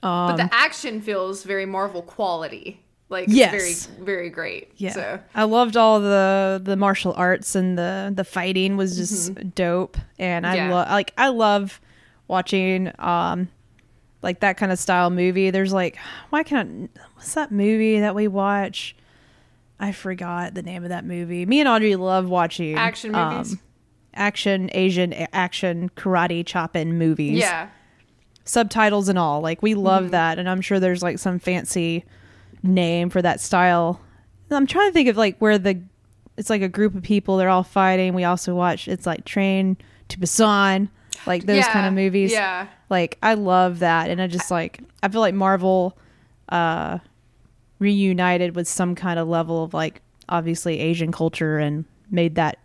[0.00, 2.80] but Um, the action feels very Marvel quality.
[3.10, 3.86] Like Yes.
[3.86, 4.70] very very great.
[4.76, 9.54] Yeah, So I loved all the the martial arts and the the fighting was just
[9.54, 9.96] dope.
[10.18, 10.68] And I Mm-hmm.
[10.68, 10.74] Yeah.
[10.74, 11.80] love like I love
[12.28, 13.48] watching um
[14.22, 15.50] like that kind of style movie.
[15.50, 15.96] There's like
[16.30, 18.94] why can't what's that movie that we watch?
[19.80, 21.46] I forgot the name of that movie.
[21.46, 23.52] Me and Audrey love watching Action movies?
[23.52, 23.60] um,
[24.14, 27.68] action Asian action karate chopping movies yeah.
[28.44, 29.40] subtitles and all.
[29.40, 30.10] Like we love Mm-hmm.
[30.12, 32.04] that, and I'm sure there's like some fancy
[32.62, 34.00] name for that style.
[34.50, 35.80] I'm trying to think of like where the
[36.36, 38.14] it's like a group of people they're all fighting.
[38.14, 39.76] We also watch it's like Train
[40.08, 40.88] to Busan,
[41.28, 42.32] like those Yeah, kind of movies.
[42.32, 42.66] Yeah.
[42.90, 45.96] Like I love that, and I just like I feel like Marvel
[46.48, 46.98] uh
[47.78, 52.58] reunited with some kind of level of like obviously Asian culture and made that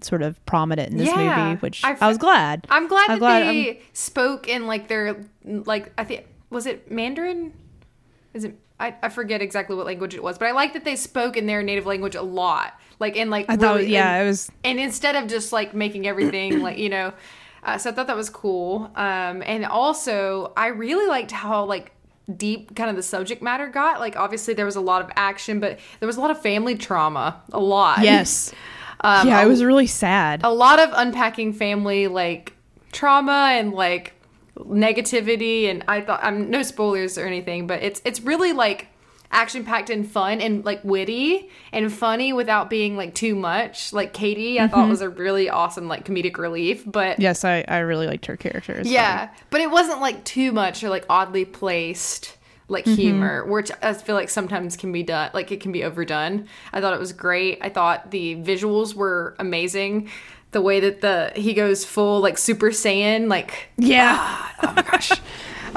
[0.00, 1.46] sort of prominent in this Yeah.
[1.48, 2.66] movie, which I I, f- was glad.
[2.70, 6.90] I'm glad I'm that glad they spoke in like their like I think was it
[6.90, 7.52] Mandarin?
[8.34, 10.96] Is it I, I forget exactly what language it was, but I like that they
[10.96, 12.78] spoke in their native language a lot.
[12.98, 16.06] Like in like I thought, yeah, and, it was and instead of just like making
[16.06, 17.12] everything like you know,
[17.66, 18.90] uh, so I thought that was cool.
[18.94, 21.92] Um, and also I really liked how like
[22.34, 24.00] deep kind of the subject matter got.
[24.00, 26.76] Like obviously there was a lot of action, but there was a lot of family
[26.76, 28.02] trauma, a lot.
[28.02, 28.52] yes.
[29.02, 30.40] Um, yeah, it was really sad.
[30.42, 32.54] a lot of unpacking family like
[32.92, 34.14] trauma and like
[34.56, 38.88] negativity and I thought I'm no spoilers or anything, but it's it's really like
[39.30, 43.92] action packed and fun and like witty and funny without being like too much.
[43.92, 44.90] Like Katie, I thought mm-hmm.
[44.90, 48.80] was a really awesome like comedic relief, but Yes, I, I really liked her character.
[48.84, 52.36] Yeah, but it wasn't like too much or like oddly placed
[52.68, 53.00] like mm-hmm.
[53.00, 56.48] humor, which I feel like sometimes can be done, like it can be overdone.
[56.72, 57.58] I thought it was great.
[57.62, 60.10] I thought the visuals were amazing.
[60.52, 63.68] The way that the he goes full like Super Saiyan, like.
[63.76, 64.16] Yeah.
[64.18, 65.12] Ah, oh my gosh.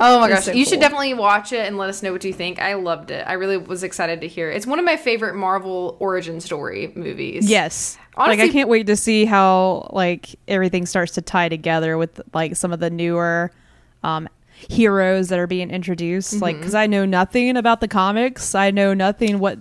[0.01, 0.45] Oh my gosh.
[0.45, 2.59] so you should definitely watch it and let us know what you think.
[2.61, 3.23] I loved it.
[3.27, 4.49] I really was excited to hear.
[4.49, 4.55] it.
[4.55, 7.49] It's one of my favorite Marvel origin story movies.
[7.49, 7.97] Yes.
[8.17, 12.55] like I can't wait to see how like everything starts to tie together with like
[12.55, 13.51] some of the newer
[14.03, 14.27] um
[14.69, 16.63] heroes that are being introduced like Mm-hmm.
[16.63, 18.55] cuz I know nothing about the comics.
[18.55, 19.59] I know nothing what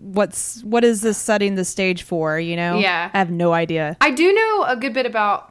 [0.00, 2.78] what's what is this setting the stage for, you know?
[2.78, 3.10] Yeah.
[3.12, 3.96] I have no idea.
[4.00, 5.48] I do know a good bit about.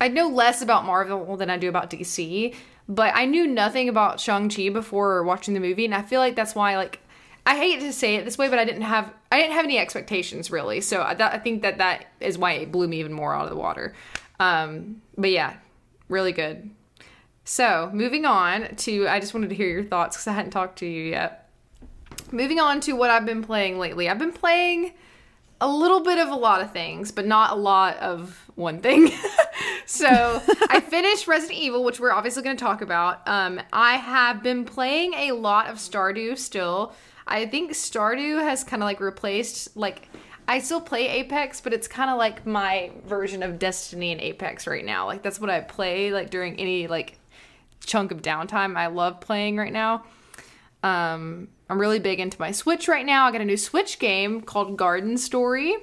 [0.00, 2.54] I know less about Marvel than I do about DC,
[2.88, 6.36] but I knew nothing about Shang Chi before watching the movie, and I feel like
[6.36, 7.00] that's why, like,
[7.44, 9.78] I hate to say it this way, but I didn't have I didn't have any
[9.78, 13.12] expectations really, so I, that, I think that that is why it blew me even
[13.12, 13.94] more out of the water.
[14.40, 15.54] Um, but yeah,
[16.08, 16.70] really good.
[17.44, 20.80] So moving on to, I just wanted to hear your thoughts because I hadn't talked
[20.80, 21.48] to you yet.
[22.32, 24.08] Moving on to what I've been playing lately.
[24.08, 24.94] I've been playing
[25.60, 29.10] a little bit of a lot of things, but not a lot of one thing.
[29.86, 33.26] so I finished Resident Evil, which we're obviously going to talk about.
[33.26, 36.92] Um, I have been playing a lot of Stardew still.
[37.26, 40.08] I think Stardew has kind of like replaced like
[40.48, 44.66] I still play Apex, but it's kind of like my version of Destiny and Apex
[44.66, 45.06] right now.
[45.06, 47.18] Like that's what I play like during any like
[47.84, 48.76] chunk of downtime.
[48.76, 50.04] I love playing right now.
[50.82, 53.26] Um, I'm really big into my Switch right now.
[53.26, 55.76] I got a new Switch game called Garden Story.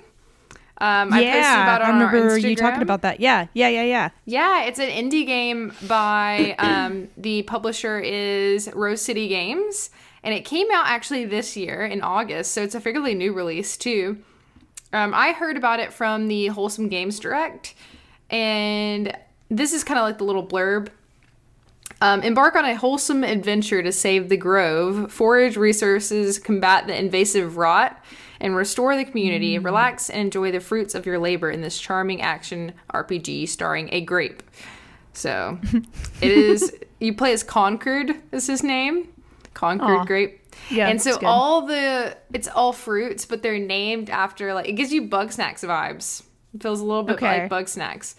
[0.83, 3.21] Um, I posted about it I remember you talking about that.
[3.21, 4.09] Yeah, yeah, yeah, yeah.
[4.25, 9.91] Yeah, it's an indie game by um, the publisher is Rose City Games,
[10.23, 13.77] and it came out actually this year in August, so it's a fairly new release
[13.77, 14.17] too.
[14.91, 17.75] Um, I heard about it from the Wholesome Games Direct,
[18.29, 19.17] and
[19.49, 20.89] this is kind of like the little blurb.
[22.01, 27.55] Um, embark on a wholesome adventure to save the grove, forage resources, combat the invasive
[27.55, 28.03] rot,
[28.43, 29.57] and restore the community.
[29.57, 29.65] Mm.
[29.65, 34.01] Relax and enjoy the fruits of your labor in this charming action RPG starring a
[34.01, 34.43] grape.
[35.13, 35.59] So,
[36.21, 36.75] it is.
[36.99, 38.11] You play as Concord.
[38.31, 39.07] Is his name?
[39.53, 40.05] Concord Aw.
[40.05, 40.39] Grape.
[40.69, 44.91] Yeah, and so all the it's all fruits, but they're named after like it gives
[44.93, 46.21] you Bugsnax vibes.
[46.53, 47.41] It feels a little bit Okay.
[47.41, 48.15] like Bugsnax,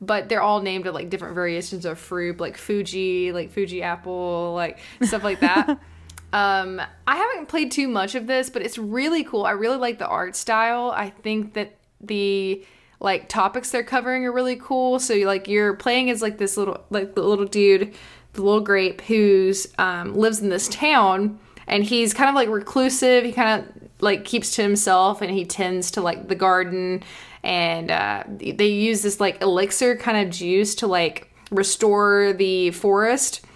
[0.00, 4.52] but they're all named at like different variations of fruit, like Fuji, like Fuji apple,
[4.54, 5.78] like stuff like that.
[6.34, 9.44] um, I haven't played too much of this, but it's really cool.
[9.44, 10.90] I really like the art style.
[10.90, 12.66] I think that the
[12.98, 14.98] like topics they're covering are really cool.
[14.98, 17.94] So like you're playing as like this little like the little dude,
[18.32, 23.22] the little grape who's um, lives in this town, and he's kind of like reclusive.
[23.22, 27.04] He kind of like keeps to himself, and he tends to like the garden.
[27.44, 33.46] And uh, they use this like elixir kind of juice to like restore the forest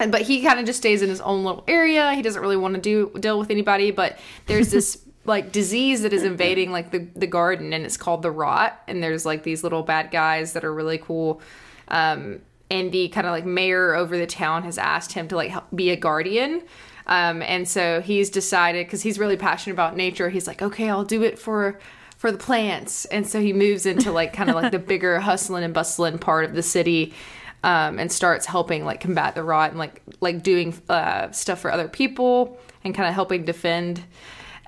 [0.00, 2.12] and but he kind of just stays in his own little area.
[2.14, 6.14] He doesn't really want to do deal with anybody but there's this like disease that
[6.14, 8.82] is invading like the, the garden and it's called the rot.
[8.88, 11.40] And there's like these little bad guys that are really cool.
[11.88, 15.50] Um and the kind of like mayor over the town has asked him to like
[15.50, 16.62] help be a guardian.
[17.06, 21.04] Um and so he's decided because he's really passionate about nature he's like okay i'll
[21.04, 21.78] do it for
[22.20, 23.06] for the plants.
[23.06, 26.44] And so he moves into like kind of like the bigger hustling and bustling part
[26.44, 27.14] of the city
[27.62, 31.70] um, and starts helping like combat the rot and like like doing uh, stuff for
[31.70, 34.02] other people and kind of helping defend.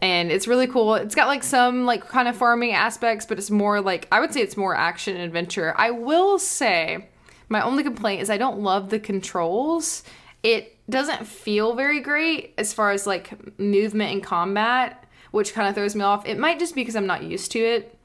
[0.00, 0.96] And it's really cool.
[0.96, 4.32] It's got like some like kind of farming aspects but it's more like i would
[4.32, 5.74] say it's more action adventure.
[5.76, 7.08] I will say
[7.48, 10.02] my only complaint is i don't love the controls.
[10.42, 14.98] It doesn't feel very great as far as like movement and combat
[15.30, 16.26] which kind of throws me off.
[16.26, 17.98] It might just be because i'm not used to it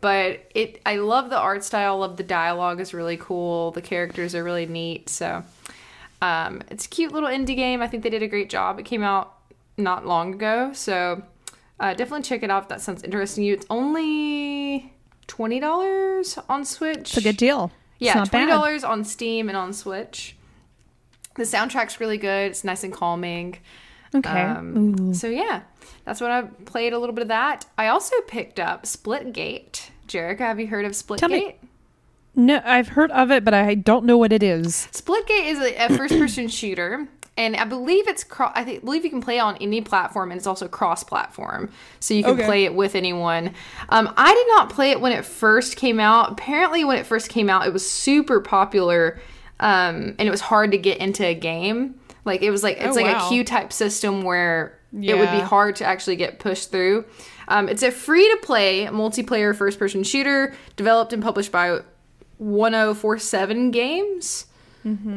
[0.00, 4.34] but it i love the art style love the dialogue is really cool the characters
[4.34, 5.42] are really neat so
[6.20, 8.84] um, it's a cute little indie game i think they did a great job it
[8.84, 9.34] came out
[9.76, 11.22] not long ago so
[11.80, 14.92] uh, definitely check it out if that sounds interesting to you it's only
[15.28, 17.70] $20 on switch It's a good deal.
[18.00, 20.36] Yeah, twenty dollars on Steam and on Switch.
[21.34, 22.50] The soundtrack's really good.
[22.52, 23.58] It's nice and calming.
[24.14, 24.28] Okay.
[24.42, 25.62] Um, so yeah,
[26.08, 27.66] that's what I played a little bit of that.
[27.76, 29.90] I also picked up Splitgate.
[30.06, 31.56] Jerica, have you heard of Splitgate?
[32.34, 34.88] No, I've heard of it, but I don't know what it is.
[34.92, 39.10] Splitgate is a, a first-person shooter, and I believe it's cro- I think, believe you
[39.10, 42.46] can play on any platform, and it's also cross-platform, so you can Okay.
[42.46, 43.52] play it with anyone.
[43.90, 46.32] Um, I did not play it when it first came out.
[46.32, 49.20] Apparently, when it first came out, it was super popular,
[49.60, 52.00] um, and it was hard to get into a game.
[52.24, 53.26] Like it was like it's Oh, like wow.
[53.26, 57.04] a queue type system where it would be hard to actually get pushed through.
[57.48, 61.80] Um, it's a free to play multiplayer first person shooter developed and published by
[62.38, 64.46] 1047 Games.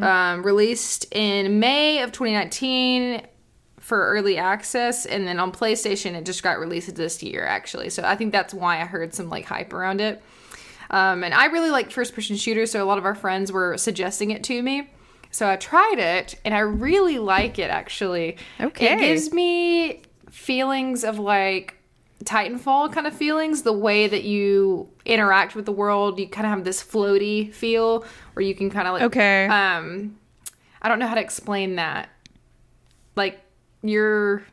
[0.04, 3.22] Um, released in May of 2019
[3.80, 7.90] for early access, and then on PlayStation it just got released this year actually.
[7.90, 10.22] So I think that's why I heard some like hype around it.
[10.90, 13.78] Um, and I really like first person shooters, so a lot of our friends were
[13.78, 14.90] suggesting it to me.
[15.32, 18.38] So I tried it, and I really like it actually.
[18.60, 18.94] Okay.
[18.94, 21.76] It gives me feelings of like
[22.24, 26.20] Titanfall kind of feelings, the way that you interact with the world.
[26.20, 29.04] You kind of have this floaty feel where you can kind of like.
[29.04, 29.46] Okay.
[29.46, 30.18] Um,
[30.82, 32.10] I don't know how to explain that.
[33.16, 33.40] Like,
[33.82, 34.44] you're.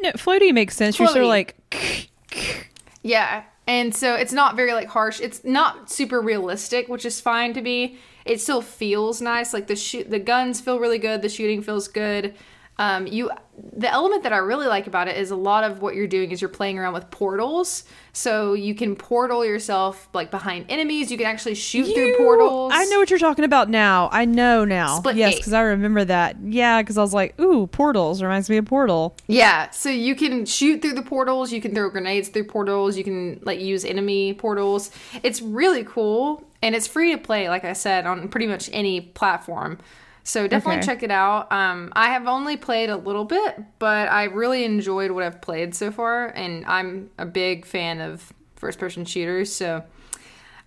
[0.00, 0.98] No, floaty makes sense.
[0.98, 1.56] You're sort of like,
[3.02, 3.44] Yeah.
[3.66, 5.20] And so it's not very like harsh.
[5.20, 7.98] It's not super realistic, which is fine to be.
[8.24, 9.52] It still feels nice.
[9.52, 12.34] Like the shoot the guns feel really good, the shooting feels good.
[12.80, 15.96] Um, you the element that I really like about it is a lot of what
[15.96, 17.82] you're doing is you're playing around with portals.
[18.12, 21.10] So you can portal yourself like behind enemies.
[21.10, 22.72] You can actually shoot through portals.
[22.72, 24.08] I know what you're talking about now.
[24.12, 24.98] I know now.
[24.98, 26.36] Split yes, because I remember that.
[26.40, 29.16] Yeah, because I was like, ooh, portals reminds me of Portal.
[29.26, 33.02] Yeah, so you can shoot through the portals, you can throw grenades through portals, you
[33.02, 34.92] can like use enemy portals.
[35.24, 39.00] It's really cool and it's free to play like I said on pretty much any
[39.00, 39.78] platform.
[40.24, 40.86] So definitely Okay.
[40.86, 41.50] check it out.
[41.52, 45.74] Um I have only played a little bit, but I really enjoyed what I've played
[45.74, 49.84] so far and I'm a big fan of first person shooters, so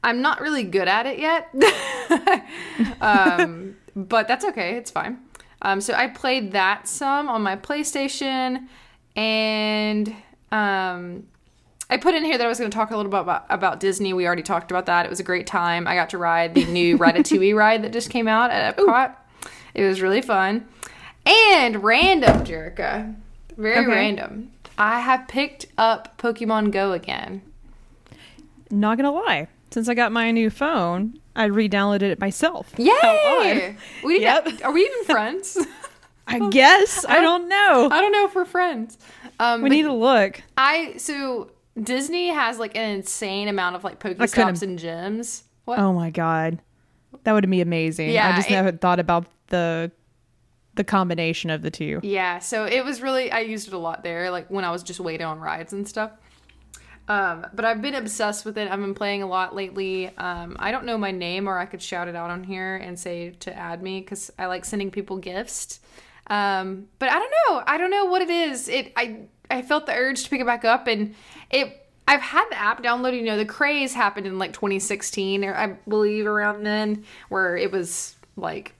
[0.04, 1.54] I'm not really good at it yet.
[3.02, 4.78] um, but that's okay.
[4.78, 5.20] It's fine.
[5.62, 8.68] Um, so I played that some on my PlayStation,
[9.16, 10.16] and
[10.52, 11.28] um,
[11.92, 13.80] I put in here that I was going to talk a little bit about, about
[13.82, 14.14] Disney.
[14.14, 15.06] We already talked about that.
[15.06, 15.86] It was a great time.
[15.88, 19.14] I got to ride the new Ratatouille ride that just came out at Epcot.
[19.74, 20.68] It was really fun.
[21.26, 23.14] And random, Jerica.
[23.58, 23.88] Very Okay.
[23.92, 24.52] random.
[24.78, 27.42] I have picked up Pokemon Go again.
[28.72, 32.72] Not gonna lie, since I got my new phone, I re-downloaded it myself.
[32.78, 33.76] Yay!
[34.04, 34.46] We Yep.
[34.46, 35.58] to- are we even friends?
[36.28, 37.90] I guess I don't know.
[37.92, 38.98] I don't know if we're friends.
[39.40, 40.42] Um, We need to look.
[40.58, 45.44] I so Disney has like an insane amount of like Pokestops and gyms.
[45.66, 45.80] What?
[45.80, 46.62] Oh my god,
[47.24, 48.10] that would be amazing.
[48.12, 49.92] Yeah, I just it- never thought about the
[50.76, 52.00] the combination of the two.
[52.04, 54.84] Yeah, so it was really I used it a lot there, like when I was
[54.84, 56.12] just waiting on rides and stuff.
[57.08, 58.72] Um, but I've been obsessed with it.
[58.72, 60.16] I've been playing a lot lately.
[60.18, 62.98] Um, I don't know my name, or I could shout it out on here and
[62.98, 65.80] say to add me because I like sending people gifts.
[66.28, 67.64] Um, but I don't know.
[67.68, 68.70] I don't know what it is.
[68.70, 71.16] It I I felt the urge to pick it back up, and
[71.50, 71.78] it.
[72.08, 73.18] I've had the app downloaded.
[73.18, 77.72] You know, the craze happened in like 2016, or I believe around then, where it
[77.72, 78.74] was like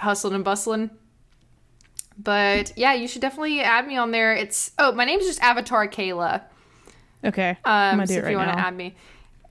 [0.00, 0.90] hustling and bustling.
[2.18, 4.34] But yeah, you should definitely add me on there.
[4.34, 6.42] It's oh, my name's just Avatar Kayla.
[7.24, 8.94] Okay, I'm Um, gonna do so it if right you want to add me,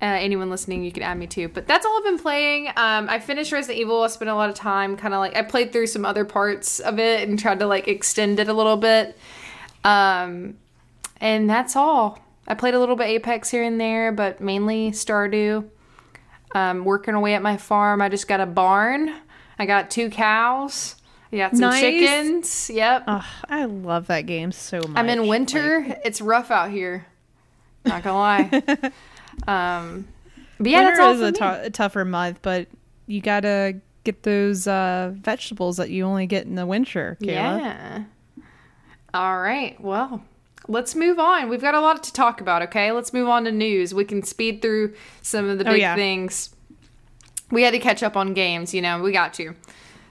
[0.01, 1.47] uh, anyone listening, you can add me too.
[1.47, 2.67] But that's all I've been playing.
[2.69, 4.03] Um, I finished Resident Evil.
[4.03, 6.79] I spent a lot of time, kind of like I played through some other parts
[6.79, 9.17] of it and tried to like extend it a little bit.
[9.83, 10.57] Um,
[11.19, 12.19] and that's all.
[12.47, 15.67] I played a little bit Apex here and there, but mainly Stardew.
[16.53, 18.01] Um, working away at my farm.
[18.01, 19.13] I just got a barn.
[19.57, 20.95] I got two cows.
[21.31, 21.79] I got some Nice.
[21.79, 22.69] chickens.
[22.69, 23.03] Yep.
[23.07, 24.97] I love that game so much.
[24.97, 25.97] I'm in winter.
[26.03, 27.05] it's rough out here.
[27.85, 28.91] Not gonna lie.
[29.47, 30.07] um,
[30.57, 31.63] but yeah, winter that's is for a, me.
[31.63, 32.67] tou- tougher month, but
[33.07, 37.17] you gotta get those uh, vegetables that you only get in the winter.
[37.21, 37.27] Kayla.
[37.27, 38.03] Yeah.
[39.13, 39.79] All right.
[39.81, 40.23] Well,
[40.67, 41.49] let's move on.
[41.49, 42.61] We've got a lot to talk about.
[42.63, 43.93] Okay, let's move on to news.
[43.93, 45.95] We can speed through some of the Oh, big yeah.
[45.95, 46.49] things.
[47.49, 48.73] We had to catch up on games.
[48.73, 49.53] You know, we got to.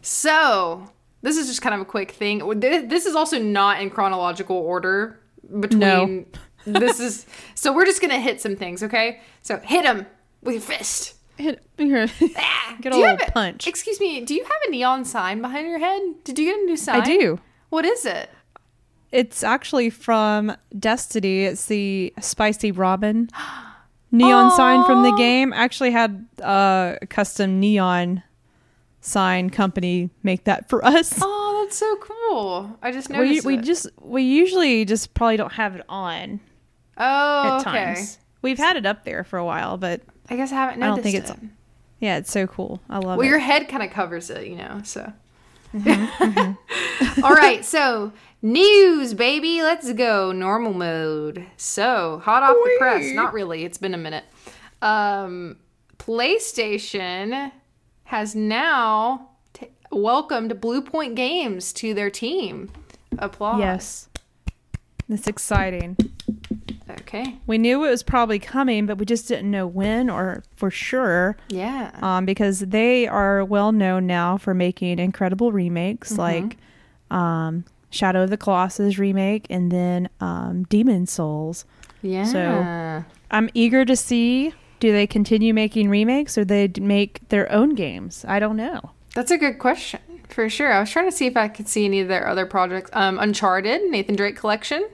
[0.03, 0.91] So
[1.23, 2.61] this is just kind of a quick thing.
[2.61, 5.19] This is also not in chronological order
[5.61, 5.81] between.
[5.81, 6.25] No.
[6.81, 8.83] this is so we're just gonna hit some things.
[8.83, 10.07] Okay, so hit them
[10.43, 11.15] with your fist.
[11.39, 12.07] Hit- here.
[12.37, 13.67] Ah, Get a little punch.
[13.67, 14.21] Excuse me.
[14.23, 16.03] Do you have a neon sign behind your head?
[16.25, 17.01] Did you get a new sign?
[17.01, 17.39] I do.
[17.71, 18.29] What is it?
[19.13, 21.45] It's actually from Destiny.
[21.45, 23.31] It's the spicy ramen
[24.13, 25.53] neon sign from the game.
[25.53, 28.23] I actually had uh, a custom neon
[29.01, 31.19] sign company make that for us.
[31.21, 32.79] Oh, that's so cool.
[32.83, 33.47] I just we noticed.
[33.47, 33.63] we it.
[33.65, 36.41] just we usually just probably don't have it on
[36.97, 37.71] oh at okay.
[37.95, 38.19] times.
[38.43, 41.05] We've had it up there for a while, but I guess I haven't I noticed
[41.05, 41.49] don't think it's- it.
[41.99, 42.81] yeah, it's so cool.
[42.89, 43.17] I love Well, it.
[43.19, 44.81] Well, your head kind of covers it, you know.
[44.85, 45.13] So.
[45.75, 48.13] Mm-hmm, All right, so
[48.43, 49.63] news, baby.
[49.63, 51.47] Let's go normal mode.
[51.57, 53.13] So hot off the press.
[53.13, 53.65] Not really.
[53.65, 54.25] It's been a minute.
[54.83, 55.57] Um,
[55.99, 57.53] PlayStation
[58.05, 59.29] has now.
[59.53, 62.71] T- welcomed Bluepoint Games to their team.
[63.19, 63.61] Applause.
[63.61, 64.09] Yes.
[65.09, 65.97] That's exciting.
[66.89, 67.37] Okay.
[67.47, 71.37] We knew it was probably coming, but we just didn't know when or for sure.
[71.49, 71.91] Yeah.
[72.01, 76.57] Um, because they are well known now for making incredible remakes like
[77.11, 81.65] um, Shadow of the Colossus remake and then um, Demon Souls.
[82.03, 82.25] yeah.
[82.25, 87.75] So I'm eager to see do they continue making remakes or they make their own
[87.75, 88.25] games?
[88.27, 88.93] I don't know.
[89.15, 90.73] That's a good question for sure.
[90.73, 92.91] I was trying to see if I could see any of their other projects.
[92.95, 94.89] Um, Uncharted, Nathan Drake Collection,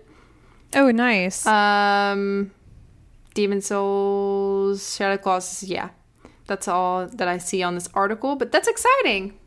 [0.74, 1.46] Oh, nice.
[1.46, 2.50] um,
[3.34, 5.68] Demon Souls, Shadow of the Colossus.
[5.68, 5.90] Yeah,
[6.46, 8.36] that's all that I see on this article.
[8.36, 9.38] But that's exciting.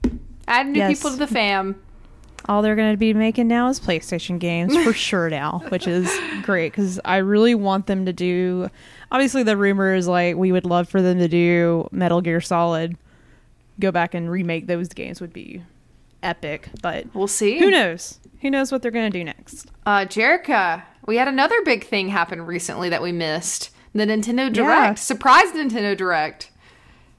[0.47, 0.97] Add new Yes.
[0.97, 1.81] people to the fam.
[2.49, 6.11] All they're going to be making now is PlayStation games for sure now, which is
[6.41, 8.69] great because I really want them to do.
[9.11, 12.97] Obviously, the rumor is like we would love for them to do Metal Gear Solid,
[13.79, 15.61] go back and remake those games would be
[16.23, 16.69] epic.
[16.81, 17.59] But We'll see.
[17.59, 18.19] who knows?
[18.41, 19.67] Who knows what they're going to do next?
[19.85, 23.69] Uh, Jerica, we had another big thing happen recently that we missed.
[23.93, 24.55] The Nintendo Direct.
[24.61, 24.93] Yeah.
[24.95, 26.49] Surprise Nintendo Direct.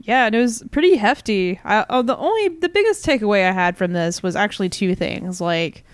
[0.00, 1.60] Yeah, and it was pretty hefty.
[1.64, 5.40] I, oh, the only the biggest takeaway I had from this was actually two things.
[5.40, 5.84] Like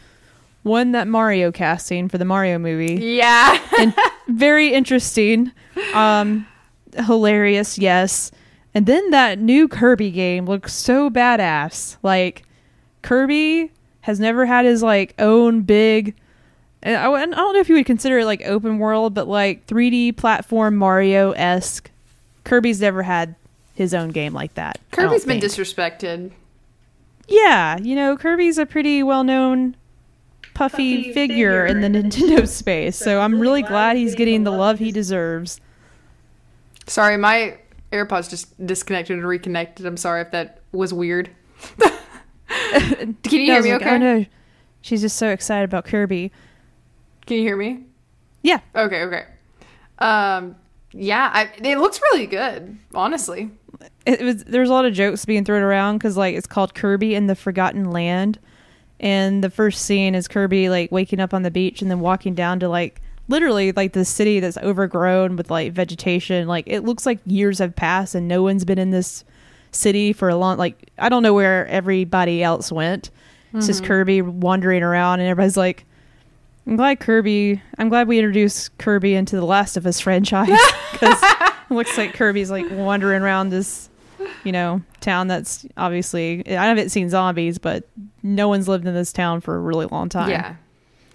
[0.62, 2.94] one, that Mario casting for the Mario movie.
[2.94, 3.60] Yeah.
[3.78, 3.94] and
[4.28, 5.52] very interesting
[5.94, 6.46] um
[7.06, 8.30] hilarious yes
[8.74, 12.42] and then that new kirby game looks so badass like
[13.02, 16.14] kirby has never had his like own big
[16.82, 19.28] and I, and I don't know if you would consider it like open world but
[19.28, 21.90] like 3d platform mario-esque
[22.44, 23.34] kirby's never had
[23.76, 25.52] his own game like that Kirby's been think.
[25.52, 26.32] disrespected.
[27.28, 29.76] yeah you know kirby's a pretty well-known
[30.54, 34.50] puffy, Puffy figure, figure in the nintendo space so i'm really glad he's getting the
[34.52, 35.60] love he deserves
[36.88, 37.58] Sorry, my
[37.90, 39.86] AirPods just disconnected and reconnected.
[39.86, 41.30] I'm sorry if that was weird.
[42.48, 43.94] Can you hear me like, okay?
[43.94, 44.24] Oh no,
[44.82, 46.30] she's just so excited about Kirby.
[47.26, 47.84] Can you hear me?
[48.42, 49.24] Yeah, Okay, okay.
[49.98, 50.54] Um,
[50.92, 53.50] yeah, I, it looks really good, honestly.
[54.04, 54.44] It was.
[54.44, 57.34] There's a lot of jokes being thrown around because like it's called Kirby in the
[57.34, 58.38] Forgotten Land,
[59.00, 62.34] and the first scene is Kirby like waking up on the beach and then walking
[62.34, 66.46] down to like literally like the city that's overgrown with like vegetation.
[66.46, 69.24] Like it looks like years have passed and no one's been in this
[69.72, 70.56] city for a long.
[70.56, 73.10] Like I don't know where everybody else went.
[73.54, 73.88] It's just mm-hmm.
[73.88, 75.84] Kirby wandering around, and everybody's like.
[76.68, 77.62] I'm glad Kirby.
[77.78, 80.48] I'm glad we introduced Kirby into the Last of Us franchise
[80.92, 81.22] because
[81.70, 83.88] looks like Kirby's like wandering around this,
[84.44, 86.42] you know, town that's obviously.
[86.56, 87.88] I haven't seen zombies, but
[88.22, 90.30] no one's lived in this town for a really long time.
[90.30, 90.56] Yeah.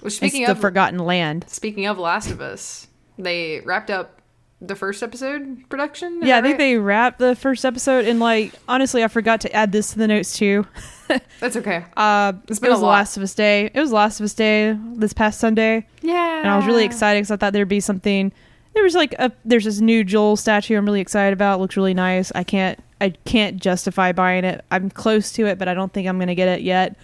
[0.01, 1.45] Well, it's speaking the of Forgotten Land.
[1.47, 2.87] speaking of Last of Us,
[3.17, 4.19] they wrapped up
[4.63, 6.19] the first episode production.
[6.23, 6.57] Yeah, I think right?
[6.59, 10.07] they wrapped the first episode, and like honestly, I forgot to add this to the
[10.07, 10.65] notes too.
[11.39, 11.85] That's okay.
[11.97, 12.85] Uh, It's it been a was the.
[12.85, 13.69] Last of Us Day.
[13.73, 15.87] It was the Last of Us Day this past Sunday.
[16.01, 16.39] Yeah.
[16.39, 18.31] and I was really excited because I thought there'd be something.
[18.73, 21.55] There was like a there's this new Joel statue I'm really excited about.
[21.59, 22.31] It looks really nice.
[22.33, 24.63] I can't I can't justify buying it.
[24.71, 26.95] I'm close to it, but I don't think I'm gonna get it yet.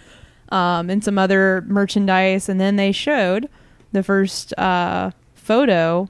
[0.50, 3.48] Um, and some other merchandise, and then they showed
[3.92, 6.08] the first uh, photo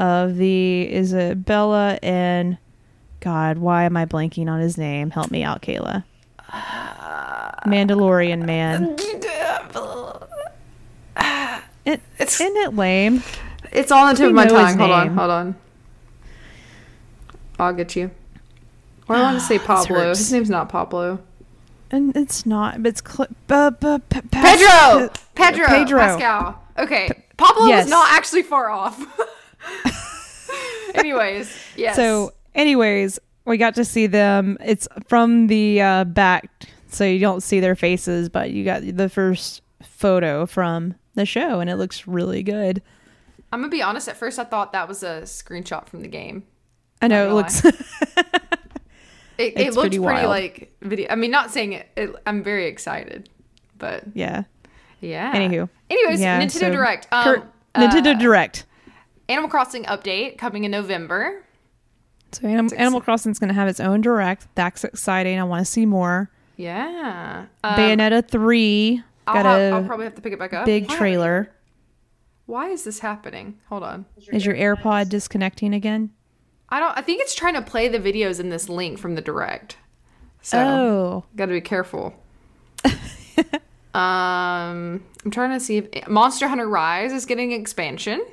[0.00, 2.56] of the Isabella and
[3.20, 3.58] God.
[3.58, 5.10] Why am I blanking on his name?
[5.10, 6.04] Help me out, Kayla.
[7.66, 8.96] Mandalorian man.
[11.84, 13.22] It, It's- isn't it lame?
[13.72, 14.78] It's all on the tip We of my tongue.
[14.78, 15.56] Hold on, hold on.
[17.58, 18.10] I'll get you.
[19.08, 20.08] Or I want to say Pablo.
[20.10, 21.20] His name's not Pablo.
[21.90, 25.08] And it's not, but it's cl- bu- bu- pe- Pedro!
[25.08, 25.66] pe- Pedro!
[25.66, 25.98] Pedro.
[25.98, 26.62] Pascal.
[26.78, 27.08] Okay.
[27.38, 27.86] Pablo yes.
[27.86, 29.00] is not actually far off.
[30.94, 31.96] Anyways, yes.
[31.96, 34.58] So, anyways, we got to see them.
[34.62, 36.50] It's from the uh, back,
[36.88, 41.60] so you don't see their faces, but you got the first photo from the show,
[41.60, 42.82] and it looks really good.
[43.52, 44.08] I'm gonna be honest.
[44.08, 46.44] At first, I thought that was a screenshot from the game.
[47.00, 47.62] I know it looks.
[49.38, 51.06] It, it looked pretty pretty, like video.
[51.10, 52.10] I mean, not saying it, it.
[52.26, 53.28] I'm very excited,
[53.78, 54.42] but yeah.
[55.00, 55.32] yeah.
[55.32, 55.68] Anywho.
[55.88, 57.06] Anyways, Yeah, Nintendo so Direct.
[57.12, 58.66] Um, Kurt- Nintendo uh, Direct.
[59.28, 61.44] Animal Crossing update coming in November.
[62.32, 64.48] So, Anim- Animal is going to have its own direct.
[64.56, 65.38] That's exciting.
[65.38, 66.30] I want to see more.
[66.56, 67.46] Yeah.
[67.62, 70.66] Um, Bayonetta 3 I'll, got have- a I'll probably have to pick it back up.
[70.66, 71.50] big trailer.
[72.48, 73.58] Why is this happening?
[73.68, 74.06] Hold on.
[74.32, 76.10] Is your AirPod disconnecting again?
[76.70, 76.96] I don't.
[76.96, 79.76] I think it's trying to play the videos in this link from the direct.
[80.40, 81.24] So Oh.
[81.36, 82.14] got to be careful.
[83.94, 88.24] um, I'm trying to see if Monster Hunter Rise is getting expansion.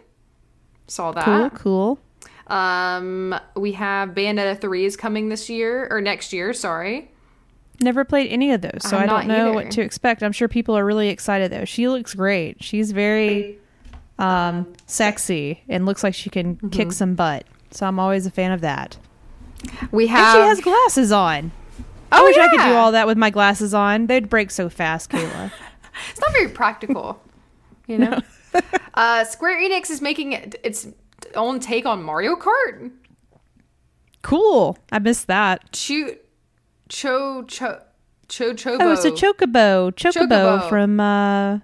[0.87, 1.25] Saw that.
[1.25, 1.99] Cool, cool.
[2.47, 7.11] Um, we have Bayonetta 3 is coming this year or next year, sorry.
[7.81, 9.53] Never played any of those, so I'm I don't not know either.
[9.55, 10.23] what to expect.
[10.23, 11.65] I'm sure people are really excited though.
[11.65, 12.63] She looks great.
[12.63, 13.57] She's very
[14.19, 16.69] um, sexy and looks like she can Mm-hmm.
[16.69, 17.45] kick some butt.
[17.71, 18.97] So I'm always a fan of that.
[19.91, 20.35] We And have.
[20.35, 21.51] she has glasses on.
[22.11, 24.07] I oh wish I could do all that with my glasses on.
[24.07, 25.51] They'd break so fast, Kayla.
[26.11, 27.21] It's not very practical,
[27.87, 28.19] you know.
[28.95, 30.87] uh, Square Enix is making it, its
[31.35, 32.91] own take on Mario Kart.
[34.21, 34.77] cool.
[34.91, 35.71] I missed that.
[35.71, 36.15] Cho
[36.89, 37.79] Cho Cho
[38.27, 38.77] Cho Chobo.
[38.81, 39.91] Oh, it's a chocobo.
[39.93, 40.69] Chocobo, Chocobo.
[40.69, 41.59] from uh,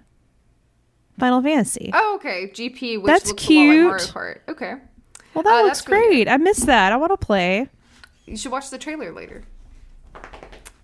[1.22, 1.88] Final Fantasy.
[1.94, 2.50] Oh, okay.
[2.52, 4.10] GP, which That's looks a lot like Mario cute.
[4.10, 4.38] Kart.
[4.48, 4.74] Okay.
[5.34, 6.28] well, that uh, looks that's really great.
[6.28, 6.90] I missed that.
[6.90, 7.68] I want to play.
[8.26, 9.44] You should watch the trailer later.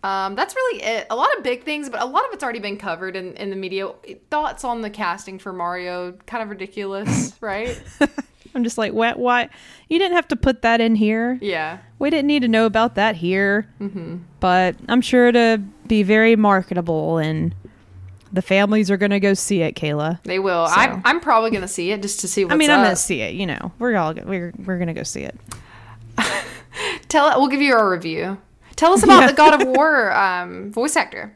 [0.05, 1.09] Um, that's really it.
[1.11, 3.51] A lot of big things, but a lot of it's already been covered in, in
[3.51, 3.91] the media.
[4.31, 6.13] Thoughts on the casting for Mario?
[6.27, 7.83] Kind of ridiculous, right?
[8.55, 9.19] I'm just like, what?
[9.19, 9.49] Why?
[9.89, 11.37] You didn't have to put that in here.
[11.43, 11.79] yeah.
[11.99, 13.69] We didn't need to know about that here.
[13.81, 14.19] Mm-hmm.
[14.39, 17.57] But I'm sure to be very marketable, and
[18.33, 20.23] the families are going to go see it, Kayla.
[20.25, 20.67] They will.
[20.69, 22.81] So- I'm, I'm probably going to see it just to see what's I mean, I'm
[22.81, 23.35] going to see it.
[23.35, 25.37] You know, we're all we're we're going to go see it.
[27.09, 28.39] Tell We'll give you our review.
[28.77, 29.27] Tell us about Yeah.
[29.29, 31.35] the God of War um, voice actor.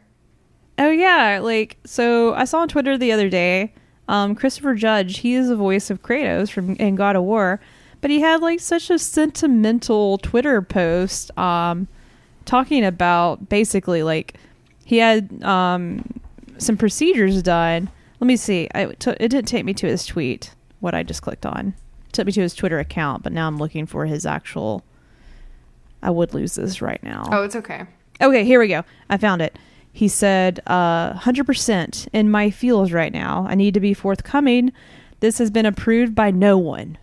[0.79, 3.73] Oh yeah, like so I saw on Twitter the other day,
[4.09, 7.61] um, Christopher Judge, he is the voice of Kratos from in God of War,
[8.01, 11.89] but he had like such a sentimental Twitter post um
[12.45, 14.35] talking about basically like
[14.85, 16.05] he had um
[16.63, 17.91] some procedures done.
[18.21, 18.69] Let me see.
[18.75, 21.75] It it didn't take me to his tweet what I just clicked on.
[22.07, 24.85] It took me to his Twitter account, but now I'm looking for his actual
[26.03, 27.25] I would lose this right now.
[27.31, 27.87] Oh, it's okay.
[28.21, 28.85] Okay, here we go.
[29.09, 29.57] I found it.
[29.93, 33.47] He said, uh, 100% in my feels right now.
[33.49, 34.73] I need to be forthcoming.
[35.21, 36.99] This has been approved by no one.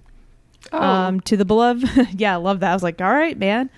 [0.74, 1.88] Oh, Um, to the beloved,
[2.20, 2.72] yeah, I love that.
[2.72, 3.70] I was like, all right, man.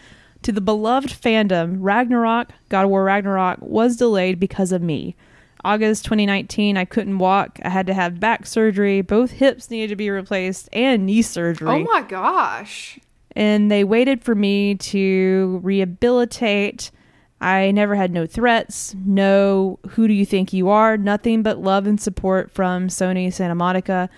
[0.43, 5.15] To the beloved fandom, Ragnarok, God of War Ragnarok, was delayed because of me.
[5.63, 7.59] August 2019, I couldn't walk.
[7.63, 9.01] I had to have back surgery.
[9.01, 12.99] Both hips needed to be replaced and knee surgery oh my gosh.
[13.35, 16.91] and they waited for me to rehabilitate.
[17.39, 21.87] I never had no threats, no who do you think you are, nothing but love
[21.87, 24.09] and support from Sony Santa Monica.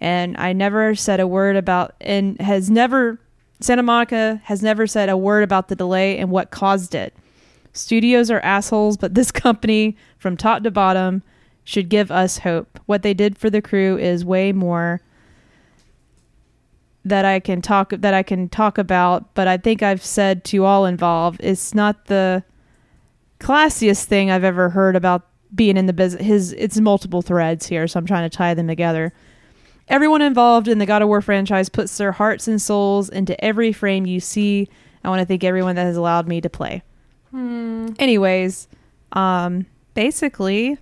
[0.00, 3.18] And I never said a word about, and has never,
[3.60, 7.12] Santa Monica has never said a word about the delay and what caused it.
[7.72, 11.22] Studios are assholes, but this company, from top to bottom,
[11.64, 12.80] should give us hope.
[12.86, 15.00] What they did for the crew is way more
[17.04, 20.64] that I can talk that I can talk about, but I think I've said to
[20.64, 22.44] all involved, it's not the
[23.38, 26.24] classiest thing I've ever heard about being in the business.
[26.24, 29.12] His it's multiple threads here, so I'm trying to tie them together.
[29.88, 33.72] Everyone involved in the God of War franchise puts their hearts and souls into every
[33.72, 34.68] frame you see.
[35.02, 36.82] I want to thank everyone that has allowed me to play.
[37.32, 38.68] Anyways,
[39.12, 40.78] um, basically,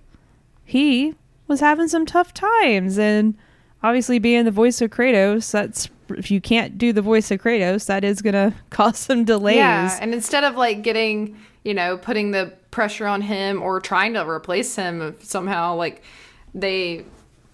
[0.65, 1.15] he
[1.47, 3.35] was having some tough times, and
[3.83, 7.85] obviously, being the voice of Kratos, that's if you can't do the voice of Kratos,
[7.85, 9.57] that is gonna cause some delays.
[9.57, 14.13] Yeah, and instead of like getting, you know, putting the pressure on him or trying
[14.13, 16.03] to replace him somehow, like
[16.53, 17.05] they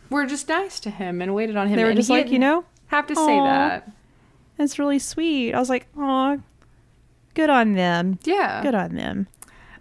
[0.09, 1.75] were just nice to him and waited on him.
[1.75, 3.91] they were and just like, you know, have to say that.
[4.59, 5.53] it's really sweet.
[5.53, 6.41] I was like, oh,
[7.35, 8.61] good on them, Yeah.
[8.63, 9.27] good on them.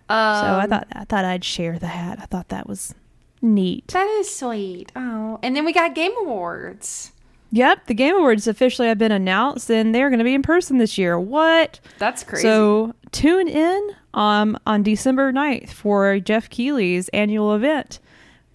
[0.09, 2.19] Um, so I thought I thought I'd share that.
[2.21, 2.95] I thought that was
[3.41, 3.89] neat.
[3.89, 4.93] that is sweet.
[4.95, 7.13] Oh, and then we got Game Awards.
[7.53, 10.79] Yep, the Game Awards officially have been announced, and they're going to be in person
[10.79, 11.19] this year.
[11.21, 11.79] What?
[11.99, 12.43] That's crazy.
[12.43, 18.01] So tune in um, on December 9th for Jeff Keighley's annual event.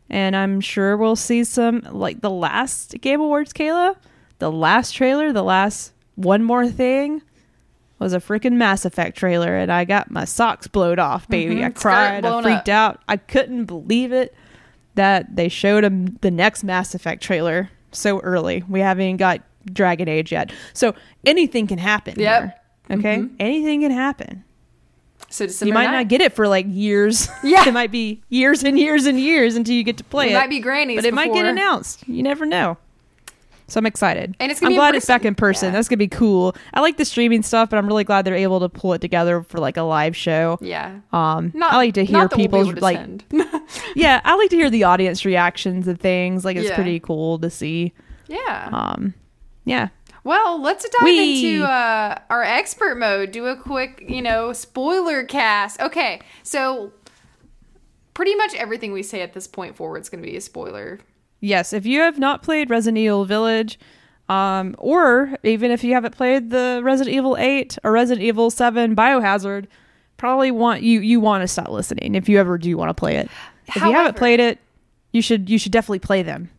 [0.09, 3.95] And I'm sure we'll see some, like the last Game Awards, Kayla,
[4.39, 7.21] the last trailer, the last one more thing
[7.99, 9.57] was a freaking Mass Effect trailer.
[9.57, 11.55] And I got my socks blowed off, baby.
[11.57, 12.25] Mhm, I cried.
[12.25, 12.95] I freaked up.
[12.95, 13.01] out.
[13.07, 14.33] I couldn't believe it
[14.95, 18.63] that they showed the next Mass Effect trailer so early.
[18.69, 19.41] We haven't even got
[19.71, 20.51] Dragon Age yet.
[20.73, 20.95] So
[21.25, 22.15] anything can happen.
[22.17, 22.41] Yep.
[22.87, 23.23] here, okay?
[23.39, 24.43] Anything can happen.
[25.29, 25.91] so December you might 9th.
[25.93, 27.27] not get it for like years.
[27.43, 27.67] Yeah.
[27.67, 30.37] it might be years and years and years until you get to play We it.
[30.37, 32.07] might be grannies but it might get announced.
[32.07, 32.77] You never know.
[33.69, 34.35] So I'm excited.
[34.39, 35.67] And it's gonna I'm be glad it's back in person.
[35.67, 35.71] Yeah.
[35.73, 36.55] That's gonna be cool.
[36.73, 39.43] I like the streaming stuff, but I'm really glad they're able to pull it together
[39.43, 40.57] for like a live show.
[40.61, 40.99] Yeah.
[41.13, 42.99] Um, Not, I like to hear we'll people's to like,
[43.95, 46.43] yeah, I like to hear the audience reactions and things.
[46.43, 46.75] Like it's Yeah.
[46.75, 47.93] pretty cool to see.
[48.27, 48.69] yeah.
[48.71, 49.13] Um,
[49.65, 49.89] yeah,
[50.23, 51.55] Well, let's dive Wee.
[51.57, 53.31] into uh, our expert mode.
[53.31, 55.79] Do a quick, you know, spoiler cast.
[55.79, 56.91] Okay, so
[58.15, 60.99] pretty much everything we say at this point forward is going to be a spoiler.
[61.39, 63.79] Yes, if you have not played Resident Evil Village,
[64.27, 68.95] um, or even if you haven't played the Resident Evil 8 or Resident Evil 7
[68.95, 69.67] Biohazard,
[70.17, 73.15] probably want you you want to stop listening if you ever do want to play
[73.15, 73.29] it.
[73.67, 74.59] If you haven't played it,
[75.11, 76.49] you should you should definitely play them.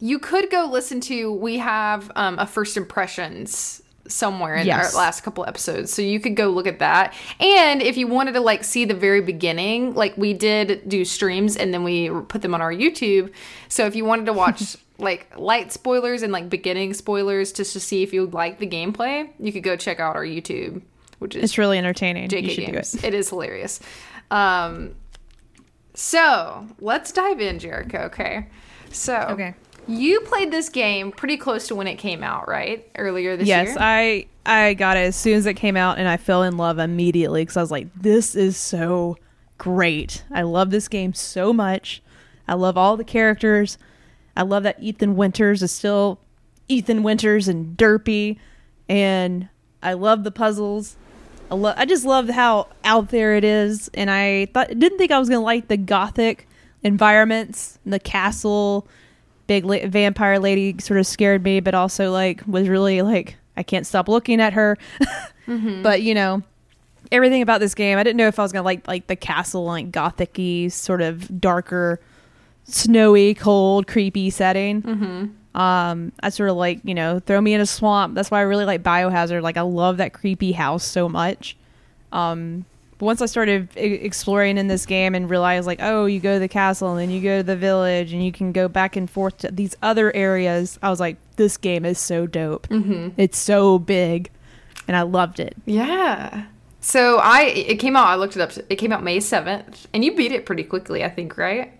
[0.00, 1.32] You could go listen to.
[1.32, 4.94] We have um, a first impressions somewhere in Yes.
[4.94, 7.14] our last couple episodes, so you could go look at that.
[7.40, 11.56] And if you wanted to like see the very beginning, like we did do streams
[11.56, 13.32] and then we put them on our YouTube.
[13.68, 17.80] So if you wanted to watch like light spoilers and like beginning spoilers just to
[17.80, 20.82] see if you like the gameplay, you could go check out our YouTube,
[21.20, 22.28] which is It's really entertaining.
[22.28, 22.92] JK you should Games.
[22.92, 23.04] do it.
[23.04, 23.78] It is hilarious.
[24.30, 24.94] Um,
[25.94, 28.04] so let's dive in, Jerica.
[28.06, 28.46] Okay.
[28.90, 29.54] So Okay.
[29.88, 32.88] You played this game pretty close to when it came out, right?
[32.96, 33.74] Earlier this Yes, year.
[33.74, 36.56] Yes, I I got it as soon as it came out, and I fell in
[36.56, 39.16] love immediately because I was like, "This is so
[39.56, 40.24] great!
[40.32, 42.02] I love this game so much.
[42.46, 43.78] I love all the characters.
[44.36, 46.20] I love that Ethan Winters is still
[46.68, 48.38] Ethan Winters and derpy,
[48.88, 49.48] and
[49.82, 50.96] I love the puzzles.
[51.50, 51.74] I love.
[51.78, 55.28] I just love how out there it is, and I thought didn't think I was
[55.28, 56.46] gonna like the gothic
[56.82, 58.86] environments, the castle
[59.48, 63.64] big la- vampire lady sort of scared me, but also like was really like I
[63.64, 64.78] can't stop looking at her.
[65.48, 66.42] But you know,
[67.10, 69.64] everything about this game, I didn't know if I was gonna like like the castle,
[69.64, 72.00] like gothicy, sort of darker,
[72.64, 74.82] snowy, cold, creepy setting.
[74.82, 75.58] Mm-hmm.
[75.58, 78.14] Um, I sort of like you know throw me in a swamp.
[78.14, 79.42] That's why I really like Biohazard.
[79.42, 81.56] Like I love that creepy house so much.
[82.12, 82.66] Um,
[82.98, 86.40] but once I started exploring in this game and realized like, oh, you go to
[86.40, 89.08] the castle and then you go to the village and you can go back and
[89.08, 92.66] forth to these other areas, I was like, this game is so dope.
[92.68, 93.10] Mm-hmm.
[93.16, 94.30] It's so big,
[94.86, 95.56] and I loved it.
[95.64, 96.46] yeah.
[96.80, 98.06] So I it came out.
[98.06, 98.52] I looked it up.
[98.70, 101.72] It came out May seventh, and you beat it pretty quickly, I think, right?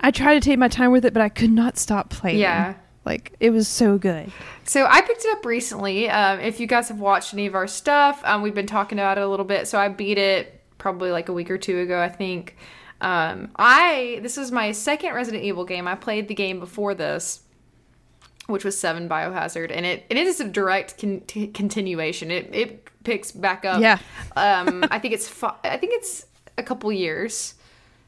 [0.00, 2.40] I tried to take my time with it, but I could not stop playing.
[2.40, 2.74] Yeah.
[3.04, 4.30] Like it was so good.
[4.64, 6.08] So I picked it up recently.
[6.08, 9.18] Um, if you guys have watched any of our stuff, um, we've been talking about
[9.18, 9.66] it a little bit.
[9.68, 12.56] So I beat it probably like a week or two ago, I think.
[13.00, 15.88] Um, I this is my second Resident Evil game.
[15.88, 17.40] I played the game before this,
[18.46, 22.30] which was Seven Biohazard, and it it is a direct con- t- continuation.
[22.30, 23.80] It it picks back up.
[23.80, 23.98] Yeah.
[24.36, 26.26] um, I think it's fi- I think it's
[26.56, 27.54] a couple years.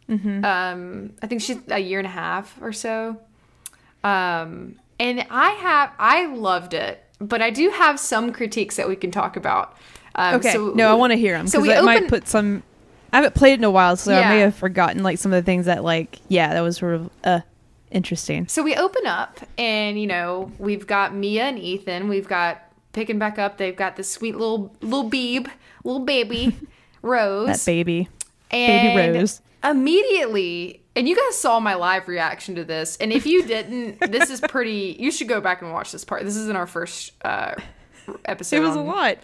[0.09, 3.17] Um, I think she's a year and a half or so.
[4.05, 8.97] Um, and I have I loved it, but I do have some critiques that we
[8.97, 9.77] can talk about.
[10.15, 12.29] Um, Okay, so- no, I want to hear them So because we it might put
[12.29, 12.63] some.
[13.13, 15.47] I haven't played in a while, so I may have forgotten like some of the
[15.47, 17.41] things that like yeah, that was sort of uh
[17.91, 18.49] interesting.
[18.49, 22.09] So we open up, and you know we've got Mia and Ethan.
[22.09, 22.61] We've got
[22.93, 23.57] picking back up.
[23.57, 25.49] They've got this sweet little little beeb,
[25.85, 26.57] little baby
[27.03, 27.47] Rose.
[27.47, 28.09] That baby.
[28.51, 29.41] and baby Rose.
[29.63, 32.97] Immediately, and you guys saw my live reaction to this.
[32.99, 34.97] And if you didn't, this is pretty.
[34.99, 36.25] You should go back and watch this part.
[36.25, 37.55] This isn't our first uh,
[38.25, 38.57] episode.
[38.57, 39.19] It was a lot.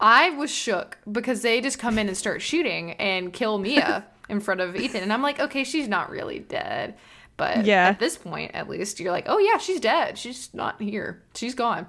[0.00, 4.40] I was shook because they just come in and start shooting and kill Mia in
[4.40, 6.94] front of Ethan, and I'm like, okay, she's not really dead.
[7.36, 7.88] But Yeah.
[7.88, 10.18] at this point, at least, you're like, oh yeah, she's dead.
[10.18, 11.22] She's not here.
[11.34, 11.86] She's gone.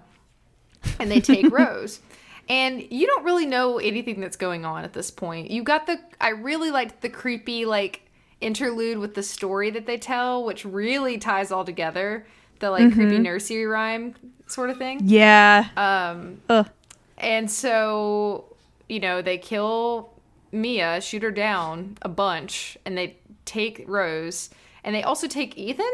[0.99, 1.99] And they take Rose.
[2.47, 5.51] And you don't really know anything that's going on at this point.
[5.51, 8.01] You got the I really liked the creepy like
[8.41, 12.25] interlude with the story that they tell, which really ties all together.
[12.59, 14.15] The like creepy nursery rhyme
[14.47, 14.99] sort of thing.
[15.03, 15.67] Yeah.
[15.77, 16.69] Um Ugh.
[17.17, 18.55] and so,
[18.89, 20.13] you know, they kill
[20.51, 24.49] Mia, shoot her down a bunch, and they take Rose,
[24.83, 25.85] and they also take Ethan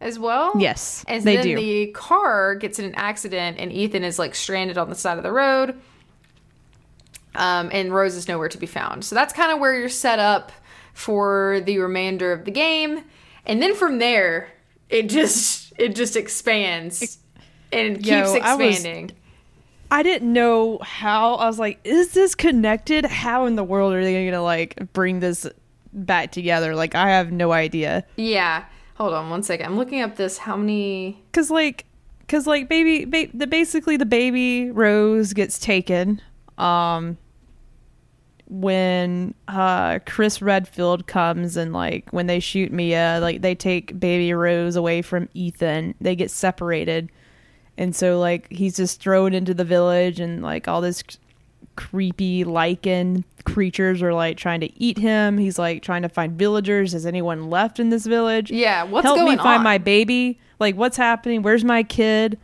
[0.00, 0.52] as well.
[0.58, 1.56] Yes, And they then do.
[1.56, 5.22] the car gets in an accident, and Ethan is like stranded on the side of
[5.22, 5.78] the road.
[7.34, 9.04] Um, and Rose is nowhere to be found.
[9.04, 10.50] So that's kind of where you're set up
[10.94, 13.04] for the remainder of the game.
[13.46, 14.48] And then from there,
[14.88, 17.18] it just it just expands
[17.72, 19.16] and Yo, keeps I was- expanding.
[19.92, 21.34] I didn't know how.
[21.34, 23.04] I was like, is this connected?
[23.04, 25.48] How in the world are they going to like bring this
[25.92, 26.76] back together?
[26.76, 28.04] Like, I have no idea.
[28.16, 28.66] Yeah.
[28.94, 29.66] Hold on one second.
[29.66, 30.38] I'm looking up this.
[30.38, 31.20] How many?
[31.32, 31.86] Cause like,
[32.28, 36.22] cause like, baby, ba- the basically the baby Rose gets taken.
[36.56, 37.18] Um,
[38.50, 44.32] when uh Chris Redfield comes and like when they shoot Mia, like they take baby
[44.34, 45.94] Rose away from Ethan.
[46.00, 47.10] They get separated,
[47.78, 51.18] and so like he's just thrown into the village, and like all this c-
[51.76, 55.38] creepy lichen creatures are like trying to eat him.
[55.38, 56.92] He's like trying to find villagers.
[56.92, 58.50] Is anyone left in this village?
[58.50, 58.82] Yeah.
[58.82, 59.16] What's going on?
[59.18, 59.64] help going me find on?
[59.64, 62.38] my baby like what's happening where's my kid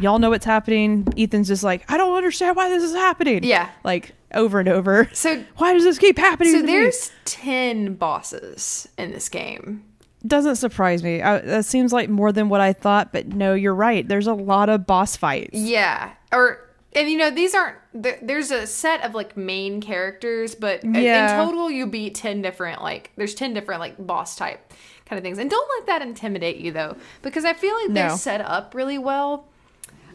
[0.00, 3.70] y'all know what's happening ethan's just like i don't understand why this is happening Yeah.
[3.84, 6.72] like over and over So why does this keep happening so to me?
[6.72, 9.84] there's ten bosses in this game.
[10.26, 13.74] doesn't surprise me I, that seems like more than what i thought but no you're
[13.74, 16.12] right there's a lot of boss fights Yeah.
[16.32, 16.60] Or
[16.96, 21.38] and you know these aren't there's a set of like main characters but Yeah.
[21.40, 24.72] in total you beat 10 different like there's 10 different like boss type
[25.06, 28.16] kind of things and don't let that intimidate you though because i feel like they're
[28.16, 29.46] set up really well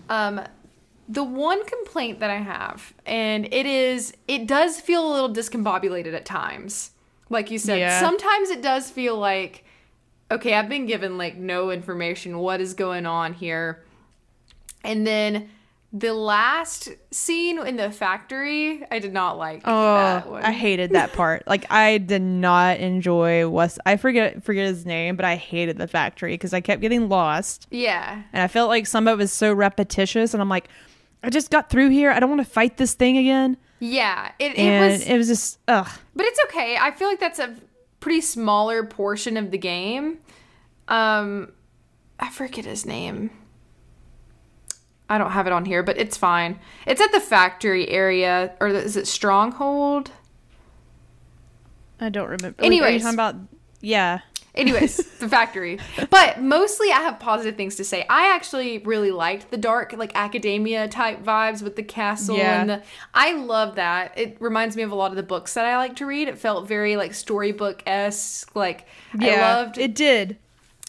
[0.09, 0.41] um
[1.11, 6.13] the one complaint that i have and it is it does feel a little discombobulated
[6.13, 6.91] at times
[7.31, 7.99] like you said Yeah.
[7.99, 9.65] sometimes it does feel like
[10.29, 13.83] okay i've been given like no information what is going on here
[14.83, 15.49] and then
[15.91, 20.43] the last scene in the factory, I did not like that Oh, one.
[20.43, 21.47] I hated that part.
[21.47, 23.79] Like I did not enjoy Wes.
[23.87, 27.65] I forget forget his name, but I hated the factory because I kept getting lost,
[27.71, 28.21] yeah.
[28.31, 30.35] and I felt like some of it was so repetitious.
[30.35, 30.67] And I'm like,
[31.23, 32.11] I just got through here.
[32.11, 33.57] I don't want to fight this thing again.
[33.79, 34.31] Yeah.
[34.39, 35.87] It, it And was it was just ugh.
[36.15, 36.77] but it's okay.
[36.77, 37.55] I feel like that's a
[37.99, 40.19] pretty smaller portion of the game.
[40.87, 41.51] Um
[42.19, 43.31] I forget his name.
[45.09, 46.59] I don't have it on here, but it's fine.
[46.85, 50.11] It's at the factory area or is it Stronghold?
[51.99, 52.61] I don't remember.
[52.61, 53.35] Like, are you talking about
[53.81, 54.19] yeah.
[54.59, 55.79] Anyways, the factory.
[56.09, 58.05] But mostly I have positive things to say.
[58.09, 62.61] I actually really liked the dark, like academia type vibes with the castle Yeah.
[62.61, 62.83] and the
[63.13, 64.17] I love that.
[64.17, 66.27] It reminds me of a lot of the books that I like to read.
[66.27, 68.55] It felt very like storybook esque.
[68.55, 68.85] Like
[69.19, 69.95] I loved it.
[69.95, 70.37] Did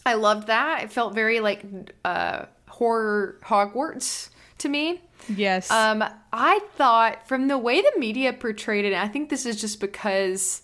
[0.05, 0.83] I loved that.
[0.85, 1.63] It felt very like
[2.05, 5.01] uh horror Hogwarts to me.
[5.29, 5.71] yes.
[5.71, 6.03] Um,
[6.33, 10.63] I thought from the way the media portrayed it, I think this is just because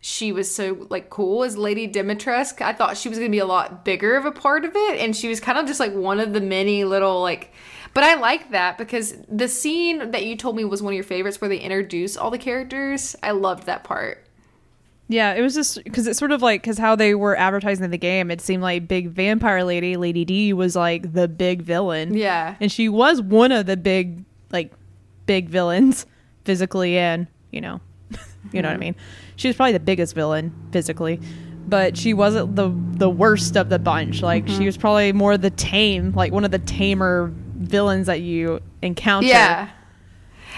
[0.00, 2.62] she was so like cool as Lady Dimitrescu.
[2.62, 5.14] I thought she was gonna be a lot bigger of a part of it, and
[5.14, 7.52] she was kind of just like one of the many little like.
[7.92, 11.04] But I like that because the scene that you told me was one of your
[11.04, 13.16] favorites, where they introduce all the characters.
[13.22, 14.24] I loved that part.
[15.08, 17.98] Yeah, it was just because it's sort of like because how they were advertising the
[17.98, 22.14] game, it seemed like Big Vampire Lady, Lady D, was like the big villain.
[22.14, 22.54] Yeah.
[22.60, 24.72] and she was one of the big, like,
[25.26, 26.06] big villains
[26.44, 27.80] physically, and you know,
[28.52, 28.80] you know what I mm-hmm.
[28.80, 28.96] mean.
[29.36, 31.20] She was probably the biggest villain physically,
[31.68, 34.22] but she wasn't the the worst of the bunch.
[34.22, 34.64] Like, she mm-hmm.
[34.66, 39.70] was probably more the tame, like one of the tamer villains that you encounter Yeah.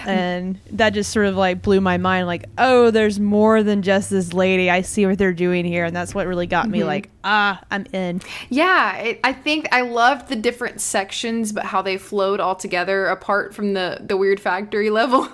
[0.06, 4.10] And that just sort of like blew my mind like oh there's more than just
[4.10, 7.08] this lady i see what they're doing here and that's what really got me like
[7.24, 11.96] ah i'm in Yeah, it, I think I loved the different sections, but how they
[11.96, 15.28] flowed all together apart from the the weird factory level.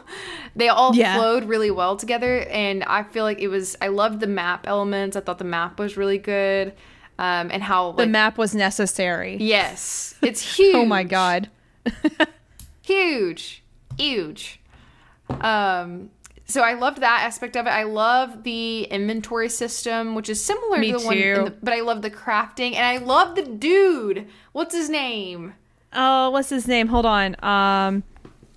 [0.54, 1.16] they all Yeah.
[1.16, 3.76] flowed really well together, and I feel like it was.
[3.80, 5.16] I loved the map elements.
[5.16, 6.74] I thought the map was really good,
[7.18, 10.74] um, and how the map was necessary Yes, it's huge.
[10.76, 11.48] oh my god
[12.82, 13.62] huge,
[13.96, 14.57] huge.
[15.40, 16.10] Um,
[16.46, 17.70] so I loved that aspect of it.
[17.70, 21.74] I love the inventory system, which is similar Me to the one, in the, but
[21.74, 24.26] I love the crafting, and I love the dude.
[24.52, 25.54] What's his name?
[25.94, 28.02] oh what's his name hold on um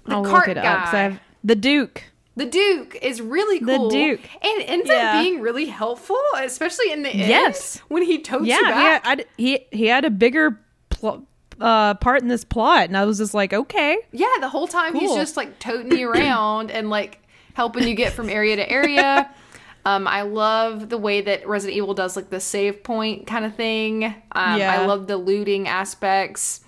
[0.05, 0.97] The i'll cart look it up guy.
[1.03, 2.03] have the duke
[2.35, 3.87] The Duke is really cool.
[3.89, 3.95] The.
[3.95, 4.19] Duke.
[4.43, 5.13] and it ends Yeah.
[5.15, 7.29] up being really helpful, especially in the end.
[7.29, 7.77] Yes.
[7.87, 9.01] when he totes yeah you back.
[9.05, 10.59] I, he, he had a bigger
[10.89, 11.25] pl-
[11.61, 14.95] uh, part in this plot and i was just like okay Yeah, the whole time
[14.95, 17.19] he's just like toting you around and like
[17.53, 19.29] helping you get from area to area.
[19.83, 23.55] Um, I love the way that Resident Evil does like the save point kind of
[23.55, 24.03] thing.
[24.03, 26.61] Um, I love the looting aspects.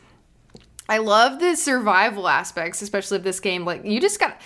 [0.90, 3.66] I love the survival aspects, especially of this game.
[3.66, 4.42] Like you just got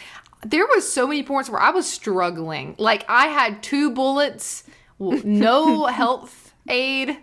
[0.45, 2.75] there was so many points where I was struggling.
[2.77, 4.63] Like I had two bullets,
[4.99, 7.17] no health aid,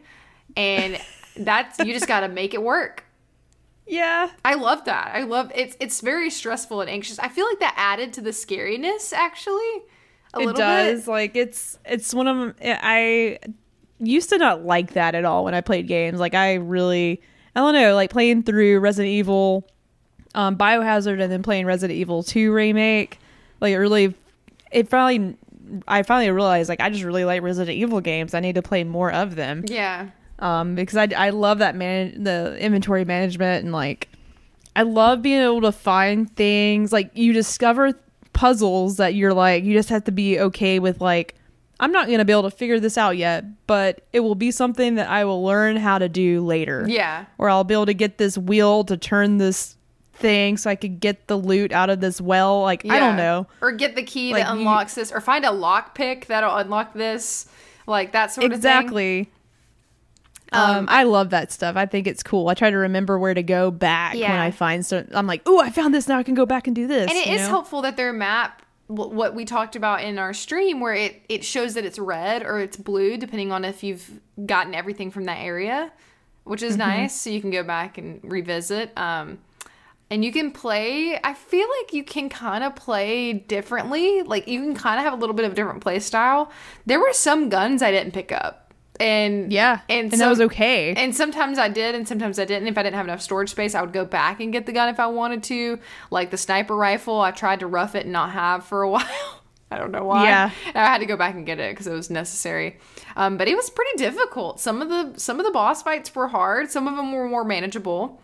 [0.57, 0.99] and
[1.37, 3.04] that's you just got to make it work.
[3.87, 5.13] Yeah I love that.
[5.15, 7.19] I love it's it's very stressful and anxious.
[7.19, 9.63] I feel like that added to the scariness actually.
[10.35, 11.11] A it little does bit.
[11.11, 13.39] like it's it's one of i
[14.01, 17.23] used to not like that at all when i played games like i really
[17.55, 19.65] i don't know like playing through resident evil
[20.35, 23.21] um biohazard and then playing resident evil 2 remake
[23.61, 24.13] like it really
[24.73, 25.37] it finally
[25.87, 28.83] i finally realized like i just really like resident evil games i need to play
[28.83, 30.09] more of them Yeah.
[30.39, 34.09] Um because i, I love that man the inventory management and like
[34.77, 37.93] i love being able to find things like you discover
[38.33, 41.35] puzzles that you're like you just have to be okay with like
[41.81, 44.51] i'm not going to be able to figure this out yet but it will be
[44.51, 47.27] something that i will learn how to do later Yeah.
[47.39, 49.77] or i'll be able to get this wheel to turn this
[50.15, 53.47] thing so i could get the loot out of this well like i don't know
[53.61, 56.55] Or get the key Like, that you- unlocks this or find a lock pick that'll
[56.57, 57.47] unlock this.
[57.87, 58.57] Like that sort of thing.
[58.59, 59.31] exactly
[60.55, 61.77] um, I love that stuff.
[61.77, 62.49] I think it's cool.
[62.49, 65.15] I try to remember where to go back when I find certain.
[65.15, 66.09] I'm like, oh, I found this.
[66.09, 67.11] Now I can go back and do this.
[67.11, 67.49] And it is know?
[67.49, 71.73] helpful that their map what we talked about in our stream where it it shows
[71.73, 75.91] that it's red or it's blue depending on if you've gotten everything from that area
[76.45, 76.69] which Mm-hmm.
[76.69, 79.39] is nice so you can go back and revisit um
[80.11, 81.19] and you can play.
[81.25, 84.23] I feel like you can kind of play differently.
[84.23, 86.53] Like you can kind of have a little bit of a different play style.
[86.85, 88.64] There were some guns I didn't pick up,
[89.01, 89.81] and Yeah.
[89.89, 90.93] and, And, that was okay.
[90.95, 92.69] And sometimes I did, and sometimes I didn't.
[92.69, 94.89] If I didn't have enough storage space, I would go back and get the gun
[94.89, 95.79] if I wanted to.
[96.11, 99.41] Like the sniper rifle, I tried to rough it and not have for a while.
[99.71, 100.25] I don't know why.
[100.25, 100.51] Yeah.
[100.67, 102.79] And I had to go back and get it because it was necessary.
[103.17, 104.61] Um, but it was pretty difficult.
[104.61, 106.71] Some of the some of the boss fights were hard.
[106.71, 108.21] Some of them were more manageable.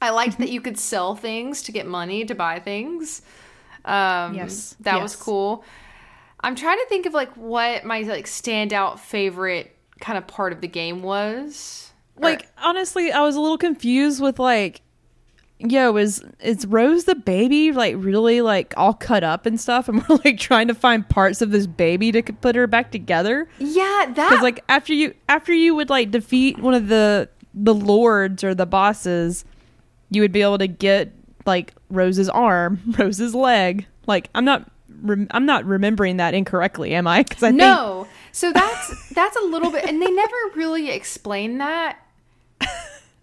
[0.00, 3.22] I liked that you could sell things to get money to buy things.
[3.84, 4.74] Um, Yes.
[4.80, 5.64] that was cool.
[6.40, 9.71] I'm trying to think of like what my like standout favorite
[10.02, 11.90] kind of part of the game was.
[12.16, 14.82] Or- like honestly, I was a little confused with like
[15.58, 20.02] yo, is is Rose the baby like really like all cut up and stuff and
[20.08, 23.48] we're like trying to find parts of this baby to put her back together?
[23.58, 27.74] yeah, that Cuz like after you after you would like defeat one of the the
[27.74, 29.44] lords or the bosses,
[30.10, 31.12] you would be able to get
[31.46, 33.86] like Rose's arm, Rose's leg.
[34.06, 34.68] Like I'm not
[35.00, 37.22] rem- I'm not remembering that incorrectly, am I?
[37.22, 38.06] Cuz I think no.
[38.32, 41.98] So that's that's a little bit, and they never really explain that.
[42.60, 42.66] I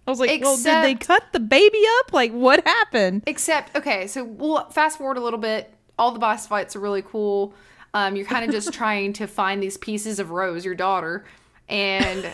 [0.06, 2.12] was like, well, did they cut the baby up?
[2.12, 3.24] Like, what happened?
[3.26, 5.72] Except, okay, so we'll fast forward a little bit.
[5.98, 7.54] All the boss fights are really cool.
[7.92, 11.24] Um, you're kind of just trying to find these pieces of Rose, your daughter,
[11.68, 12.32] and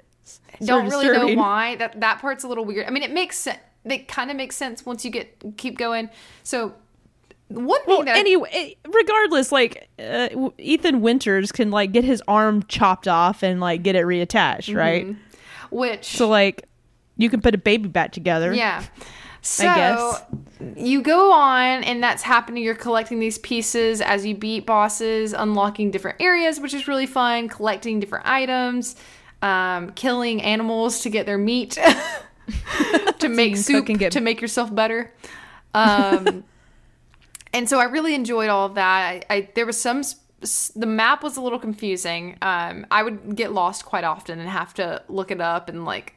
[0.64, 1.76] don't really know why.
[1.76, 2.86] That that part's a little weird.
[2.86, 3.58] I mean, it makes sense.
[3.84, 6.08] It kind of makes sense once you get keep going.
[6.44, 6.74] So
[7.54, 10.28] one thing Well, that anyway, regardless, like uh,
[10.58, 15.14] Ethan Winters can like get his arm chopped off and like get it reattached, right?
[15.70, 16.66] which So like,
[17.16, 18.52] you can put a baby back together.
[18.52, 18.84] Yeah.
[19.44, 20.22] So guess.
[20.76, 22.62] you go on, and that's happening.
[22.62, 27.48] You're collecting these pieces as you beat bosses, unlocking different areas, which is really fun.
[27.48, 28.94] Collecting different items,
[29.42, 31.72] um, killing animals to get their meat,
[33.18, 35.12] to make soup, get- to make yourself better.
[35.74, 36.44] Um,
[37.52, 39.24] and so I really enjoyed all of that.
[39.30, 40.02] I, I there was some.
[40.74, 42.36] The map was a little confusing.
[42.42, 46.14] Um, I would get lost quite often and have to look it up and like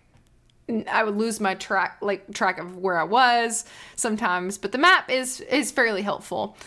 [0.92, 3.66] I would lose my track like track of where I was
[3.96, 6.58] sometimes, but the map is is fairly helpful.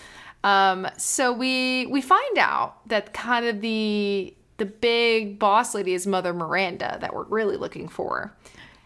[0.44, 6.06] Um, so we we find out that kind of the the big boss lady is
[6.06, 8.32] Mother Miranda that we're really looking for.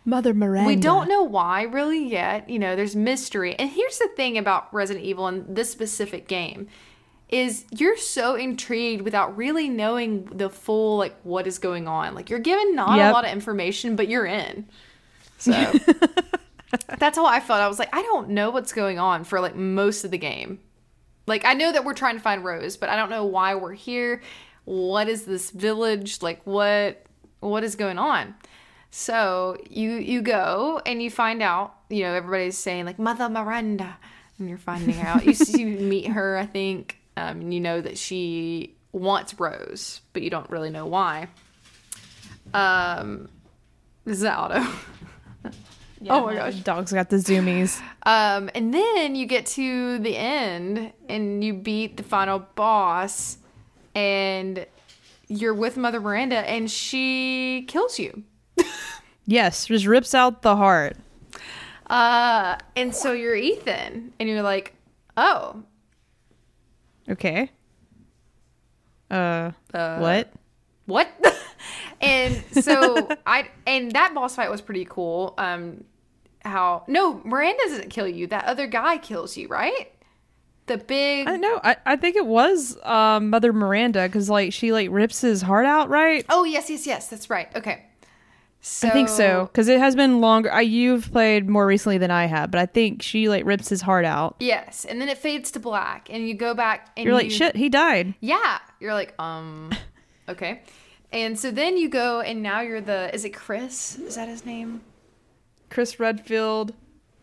[0.04, 0.66] Mother Miranda.
[0.66, 2.48] We don't know why really yet.
[2.50, 3.54] You know, there's mystery.
[3.54, 6.68] And here's the thing about Resident Evil and this specific game
[7.28, 12.14] is you're so intrigued without really knowing the full like what is going on.
[12.14, 14.66] Like you're given not a lot of information, but you're in.
[15.38, 15.52] So
[16.98, 17.60] that's how I felt.
[17.60, 20.60] I was like, I don't know what's going on for like most of the game.
[21.26, 23.72] Like I know that we're trying to find Rose, but I don't know why we're
[23.72, 24.20] here.
[24.64, 26.20] What is this village?
[26.20, 27.06] Like what
[27.40, 28.34] what is going on?
[28.94, 33.96] So you you go and you find out, you know, everybody's saying like Mother Miranda
[34.38, 35.24] and you're finding out.
[35.24, 40.02] you see you meet her, I think, um, and you know that she wants Rose,
[40.12, 41.28] but you don't really know why.
[42.52, 43.30] Um
[44.04, 44.62] this is Auto.
[46.10, 46.56] oh my gosh.
[46.56, 47.80] Dog's got the zoomies.
[48.02, 53.38] Um, and then you get to the end and you beat the final boss,
[53.94, 54.66] and
[55.28, 58.24] you're with Mother Miranda, and she kills you.
[59.26, 60.96] Yes, just rips out the heart.
[61.88, 64.74] Uh, and so you're Ethan, and you're like,
[65.16, 65.62] oh,
[67.08, 67.50] Okay.
[69.10, 70.32] Uh, Uh, what?
[70.86, 71.08] what?
[72.00, 75.34] and so I and that boss fight was pretty cool.
[75.36, 75.84] Um,
[76.44, 78.26] how no Miranda doesn't kill you.
[78.28, 79.92] That other guy kills you, right?
[80.66, 81.26] The big.
[81.26, 81.60] I don't know.
[81.62, 85.66] I, I think it was um, Mother Miranda because like she like rips his heart
[85.66, 86.24] out, right?
[86.28, 87.08] Oh yes, yes, yes.
[87.08, 87.54] That's right.
[87.54, 87.84] Okay.
[88.64, 90.52] So, I think so because it has been longer.
[90.52, 93.80] I you've played more recently than I have, but I think she like rips his
[93.82, 94.36] heart out.
[94.38, 97.30] Yes, and then it fades to black, and you go back and You're like, you-
[97.30, 98.14] shit, he died.
[98.20, 99.72] Yeah, you're like, um,
[100.28, 100.62] okay,
[101.10, 103.12] and so then you go, and now you're the.
[103.12, 103.98] Is it Chris?
[103.98, 104.80] Is that his name?
[105.68, 106.72] Chris Redfield.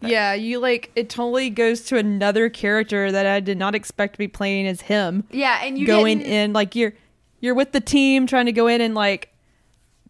[0.01, 4.17] Yeah, you like it totally goes to another character that I did not expect to
[4.19, 5.23] be playing as him.
[5.31, 6.93] Yeah, and you going in like you're
[7.39, 9.29] you're with the team trying to go in and like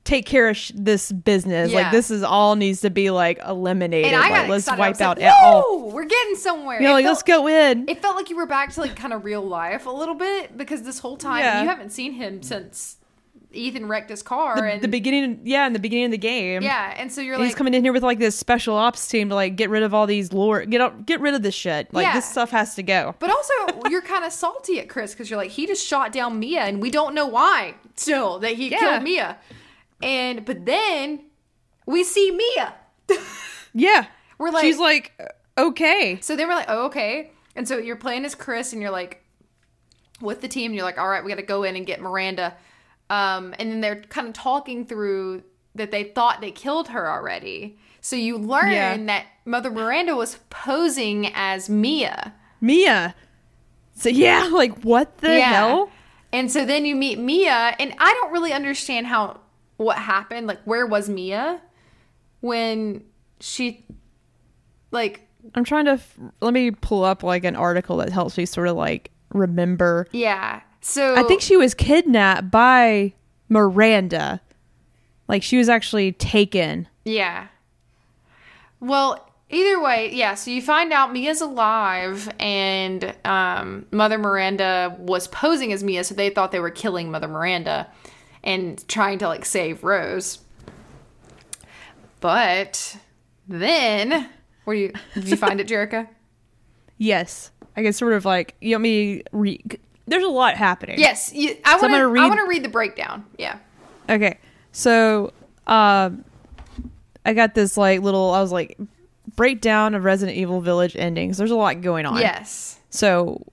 [0.09, 1.71] take care of sh- this business.
[1.71, 1.83] Yeah.
[1.83, 4.11] Like this is all needs to be like eliminated.
[4.13, 5.91] and I got like, let's wipe out like, all.
[5.91, 6.79] We're getting somewhere.
[6.81, 7.87] Know, like felt- let's go in.
[7.87, 10.57] It felt like you were back to like kind of real life a little bit
[10.57, 11.61] because this whole time Yeah.
[11.61, 12.97] you haven't seen him since
[13.51, 16.61] Ethan wrecked his car the, and the beginning, yeah, in the beginning of the game.
[16.61, 19.07] yeah, and so you're And like he's coming in here with like this special ops
[19.07, 21.55] team to like get rid of all these lore, get up, get rid of this
[21.55, 21.91] shit.
[21.93, 22.13] Like Yeah.
[22.13, 23.15] this stuff has to go.
[23.17, 23.53] But also,
[23.89, 26.79] you're kind of salty at Chris because you're like, he just shot down Mia, and
[26.81, 28.79] we don't know why still that he Yeah.
[28.79, 29.37] killed Mia.
[30.01, 31.25] And but then
[31.85, 32.73] we see Mia.
[33.73, 34.07] Yeah,
[34.39, 35.11] We're like- she's like,
[35.57, 36.17] Okay.
[36.21, 37.31] So they were like, oh, okay.
[37.55, 39.23] And so you're playing as Chris and you're like
[40.21, 42.01] with the team, and you're like, all right, we got to go in and get
[42.01, 42.55] Miranda.
[43.09, 45.43] Um, and then they're kind of talking through
[45.75, 47.77] that they thought they killed her already.
[48.01, 48.97] So you learn Yeah.
[49.05, 52.33] that Mother Miranda was posing as Mia.
[52.61, 53.15] Mia.
[53.95, 55.89] So yeah, like what the hell?
[56.33, 59.41] And so then you meet Mia, and I don't really understand how
[59.79, 60.45] what happened.
[60.45, 61.61] Like, where was Mia
[62.41, 63.03] when
[63.39, 63.85] she,
[64.91, 65.21] like,
[65.55, 68.67] I'm trying to f- let me pull up like an article that helps me sort
[68.67, 70.07] of like remember.
[70.11, 70.61] yeah.
[70.81, 73.13] So I think she was kidnapped by
[73.49, 74.41] Miranda.
[75.27, 76.87] Like she was actually taken.
[77.03, 77.47] Yeah.
[78.79, 80.35] Well, either way, yeah.
[80.35, 86.15] So you find out Mia's alive, and um, Mother Miranda was posing as Mia, so
[86.15, 87.87] they thought they were killing Mother Miranda
[88.43, 90.39] and trying to like save Rose.
[92.19, 92.97] But
[93.47, 94.29] then,
[94.65, 96.07] where do you did you find it, Jerica?
[96.97, 97.51] Yes.
[97.77, 99.63] I guess sort of like you want me re-
[100.05, 100.99] there's a lot happening.
[100.99, 101.99] Yes, you, I So want to.
[101.99, 103.25] gonna I read- want to read the breakdown.
[103.37, 103.57] Yeah.
[104.09, 104.37] Okay.
[104.71, 105.31] So
[105.67, 106.25] um
[107.25, 108.77] I got this like little I was like
[109.35, 111.37] breakdown of Resident Evil Village endings.
[111.37, 112.17] There's a lot going on.
[112.19, 112.79] Yes.
[112.89, 113.45] So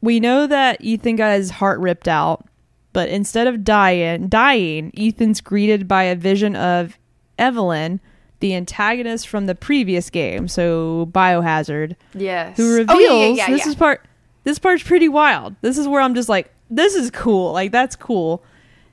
[0.00, 2.46] we know that Ethan got his heart ripped out,
[2.92, 6.98] but instead of dying, dying, Ethan's greeted by a vision of
[7.38, 8.00] Evelyn,
[8.40, 12.56] the antagonist from the previous game, so Biohazard, Yes.
[12.56, 14.04] who reveals Oh, yeah, yeah, yeah, this is part
[14.44, 15.54] this part's pretty wild.
[15.60, 17.52] This is where I'm just like, this is cool.
[17.52, 18.42] Like that's cool.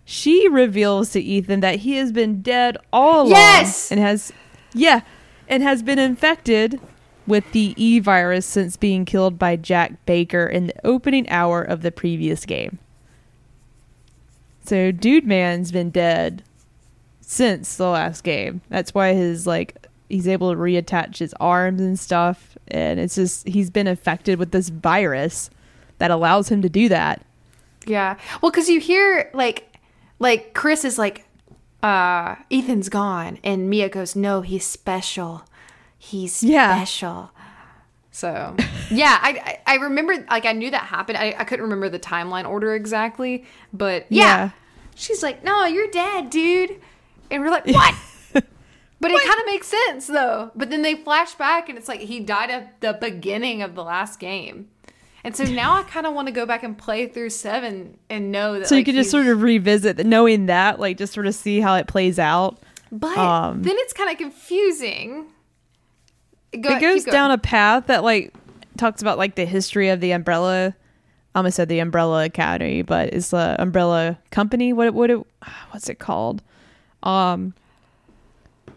[0.03, 3.91] She reveals to Ethan that he has been dead all along Yes!
[3.91, 4.31] and has
[4.73, 5.01] yeah,
[5.47, 6.79] and has been infected
[7.25, 11.81] with the E virus since being killed by Jack Baker in the opening hour of
[11.81, 12.79] the previous game.
[14.67, 16.43] So Dude Man's been dead
[17.21, 18.61] since the last game.
[18.69, 23.47] That's why his like he's able to reattach his arms and stuff and it's just
[23.47, 25.49] he's been infected with this virus
[25.99, 27.25] that allows him to do that.
[27.85, 28.17] Yeah.
[28.41, 29.77] Well, because you hear like,
[30.19, 31.25] like Chris is like,
[31.81, 35.43] uh, Ethan's gone, and Mia goes, "No, he's special.
[35.97, 36.75] He's Yeah.
[36.75, 37.31] special."
[38.17, 38.55] So
[38.89, 41.19] yeah, I, I I remember like I knew that happened.
[41.19, 44.23] I, I couldn't remember the timeline order exactly, but yeah.
[44.23, 44.49] Yeah.
[44.95, 46.81] she's like, "No, you're dead, dude,"
[47.29, 47.93] and we're like, "What?"
[48.99, 50.49] But it kind of makes sense though.
[50.55, 53.83] But then they flash back and it's like he died at the beginning of the
[53.83, 54.69] last game.
[55.23, 58.31] And so now I kind of want to go back and play through seven and
[58.31, 58.67] know that.
[58.67, 61.35] So you like, can just sort of revisit the, knowing that like just sort of
[61.35, 62.57] see how it plays out.
[62.91, 65.27] But um, then it's kind of confusing.
[66.53, 68.33] Go, it goes down a path that like
[68.77, 70.75] talks about like the history of the umbrella.
[71.35, 74.73] I almost said the umbrella academy but it's the umbrella company.
[74.73, 75.17] What what it
[75.71, 76.41] what's it called?
[77.03, 77.53] Um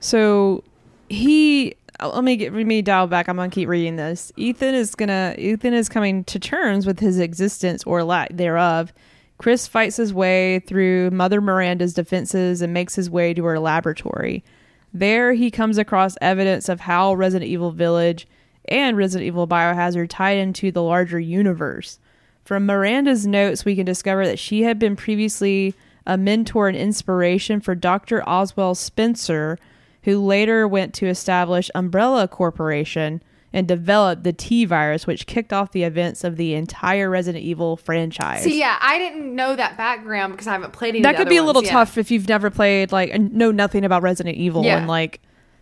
[0.01, 0.65] so
[1.09, 3.29] he uh, let me get let me dial back.
[3.29, 4.33] I'm gonna keep reading this.
[4.37, 8.93] Ethan is gonna ethan is coming to terms with his existence or lack thereof.
[9.39, 14.45] Chris fights his way through mother miranda's defenses and makes his way to her laboratory
[14.93, 18.27] there, he comes across evidence of how Resident Evil Village
[18.67, 21.99] and Resident Evil Biohazard tied into the larger universe.
[22.45, 25.75] From Miranda's notes, we can discover that she had been previously
[26.07, 28.29] a mentor and inspiration for Dr.
[28.29, 29.59] Oswell Spencer,
[30.05, 33.23] who later went to establish Umbrella Corporation
[33.53, 37.77] and developed the T virus, which kicked off the events of the entire Resident Evil
[37.77, 38.45] franchise.
[38.45, 41.03] See, yeah, I didn't know that background because I haven't played any.
[41.03, 41.73] that could be a little yeah.
[41.73, 44.79] tough if you've never played like and know nothing about Resident Evil Yeah.
[44.79, 45.21] and like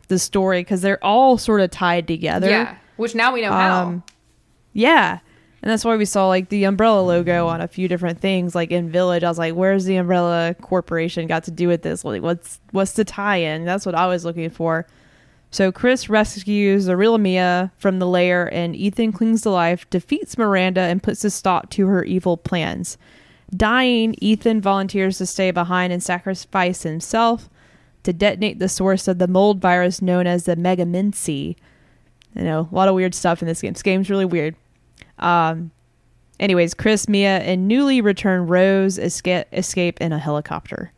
[0.09, 2.49] the story because they're all sort of tied together.
[2.49, 3.86] Yeah, which now we know how.
[3.86, 4.03] Um,
[4.72, 5.20] yeah.
[5.61, 8.55] And that's why we saw like the umbrella logo on a few different things.
[8.55, 12.05] Like in Village, I was like, "Where's the Umbrella Corporation got to do with this?
[12.05, 14.86] Like, what's what's the tie-in?" That's what I was looking for.
[15.51, 20.36] So Chris rescues the real Mia from the lair, and Ethan clings to life, defeats
[20.36, 22.99] Miranda, and puts a stop to her evil plans.
[23.57, 27.49] Dying, Ethan volunteers to stay behind and sacrifice himself
[28.03, 31.57] to detonate the source of the mold virus known as the Megamycete.
[32.34, 33.72] You know, a lot of weird stuff in this game.
[33.72, 34.55] This game's really weird.
[35.18, 35.70] Um,
[36.38, 40.92] anyways, Chris, Mia, and newly returned Rose escape, escape in a helicopter.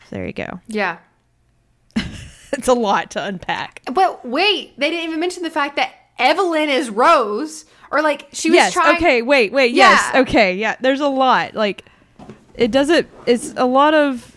[0.00, 0.60] So there you go.
[0.66, 0.98] yeah,
[2.58, 3.82] it's a lot to unpack.
[3.92, 8.50] but wait, they didn't even mention the fact that Evelyn is Rose, or like she
[8.50, 8.72] was yes.
[8.72, 8.96] trying.
[8.96, 9.22] Okay.
[9.22, 9.52] Wait.
[9.52, 9.72] Wait.
[9.72, 10.14] Yes.
[10.14, 10.56] Okay.
[10.56, 10.76] Yeah.
[10.80, 11.54] There's a lot.
[11.54, 11.84] Like,
[12.54, 13.08] it doesn't.
[13.26, 14.36] It's a lot of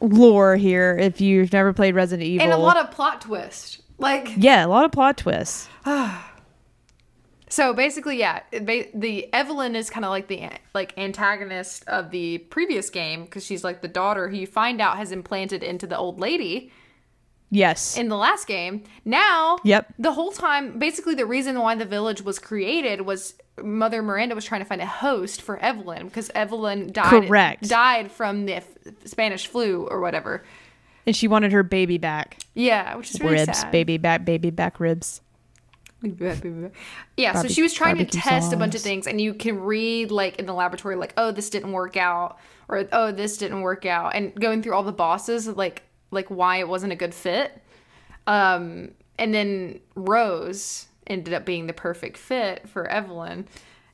[0.00, 0.96] lore here.
[0.98, 3.82] If you've never played Resident Evil, and a lot of plot twist.
[3.98, 5.68] Like yeah, a lot of plot twists.
[7.52, 12.90] So basically, yeah, the Evelyn is kind of like the like antagonist of the previous
[12.90, 16.20] game because she's like the daughter who you find out has implanted into the old
[16.20, 16.70] lady
[17.50, 17.96] Yes.
[17.96, 18.84] in the last game.
[19.04, 19.94] Now, Yep.
[19.98, 24.44] the whole time, basically, the reason why the village was created was Mother Miranda was
[24.44, 27.26] trying to find a host for Evelyn because Evelyn died.
[27.26, 27.68] Correct.
[27.68, 28.68] Died from the f-
[29.04, 30.44] Spanish flu or whatever.
[31.06, 32.38] and she wanted her baby back.
[32.54, 33.72] Yeah, which is really ribs, sad.
[33.72, 35.20] baby back, baby back ribs.
[37.16, 40.10] Yeah, so she was trying to test a bunch of things, and you can read
[40.10, 42.38] like in the laboratory, like, oh, this didn't work out,
[42.68, 46.56] or oh, this didn't work out, and going through all the bosses, like like why
[46.56, 47.60] it wasn't a good fit.
[48.26, 53.46] Um, and then Rose ended up being the perfect fit for Evelyn,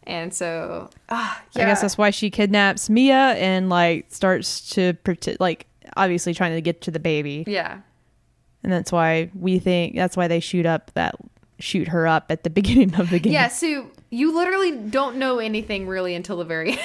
[0.05, 4.95] and so ah, yeah, I guess that's why she kidnaps Mia and like starts to
[5.05, 7.81] pretend, like obviously trying to get to the baby, yeah,
[8.63, 11.15] and that's why we think that's why they shoot up that
[11.59, 13.33] shoot her up at the beginning of the game.
[13.33, 13.49] yeah.
[13.49, 16.81] So you literally don't know anything really until the very end.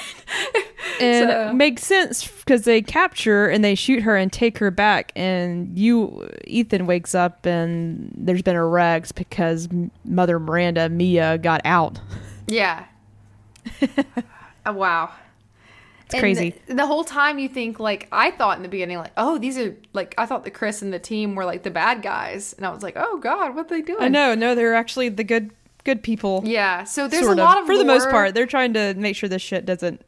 [1.00, 4.70] and So- it makes sense because they capture and they shoot her and take her
[4.70, 9.68] back, and you Ethan wakes up and there's been a wreck because
[10.04, 12.00] Mother Miranda Mia got out.
[12.48, 12.84] Yeah.
[14.66, 15.10] oh, wow.
[16.12, 16.54] It's crazy.
[16.66, 19.58] The, the whole time you think like I thought in the beginning like oh these
[19.58, 22.66] are like I thought the Chris and the team were like the bad guys and
[22.66, 25.24] I was like oh god what are they doing I know, no, they're actually the
[25.24, 25.50] good
[25.84, 26.42] good people.
[26.44, 28.34] yeah so there's a lot of for the most part.
[28.34, 30.02] They're trying to make sure this shit doesn't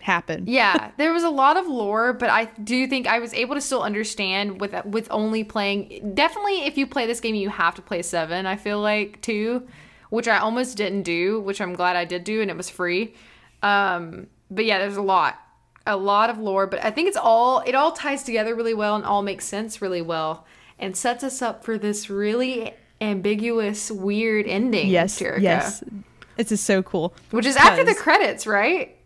[0.00, 0.44] happen.
[0.48, 3.60] yeah there was a lot of lore but I do think I was able to
[3.60, 7.82] still understand with with only playing definitely if you play this game you have to
[7.82, 9.66] play seven I feel like too
[10.10, 13.14] which I almost didn't do which I'm glad I did do and it was free
[13.62, 15.40] um but yeah there's a lot
[15.86, 18.96] a lot of lore but I think it's all it all ties together really well
[18.96, 20.46] and all makes sense really well
[20.78, 25.84] and sets us up for this really ambiguous weird ending Yes, Jerica, yes,
[26.36, 27.14] this is so cool.
[27.30, 28.96] which is after the credits right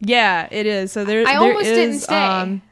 [0.00, 0.90] Yeah, it is.
[0.92, 2.14] So there, I there almost didn't stay.
[2.16, 2.62] um,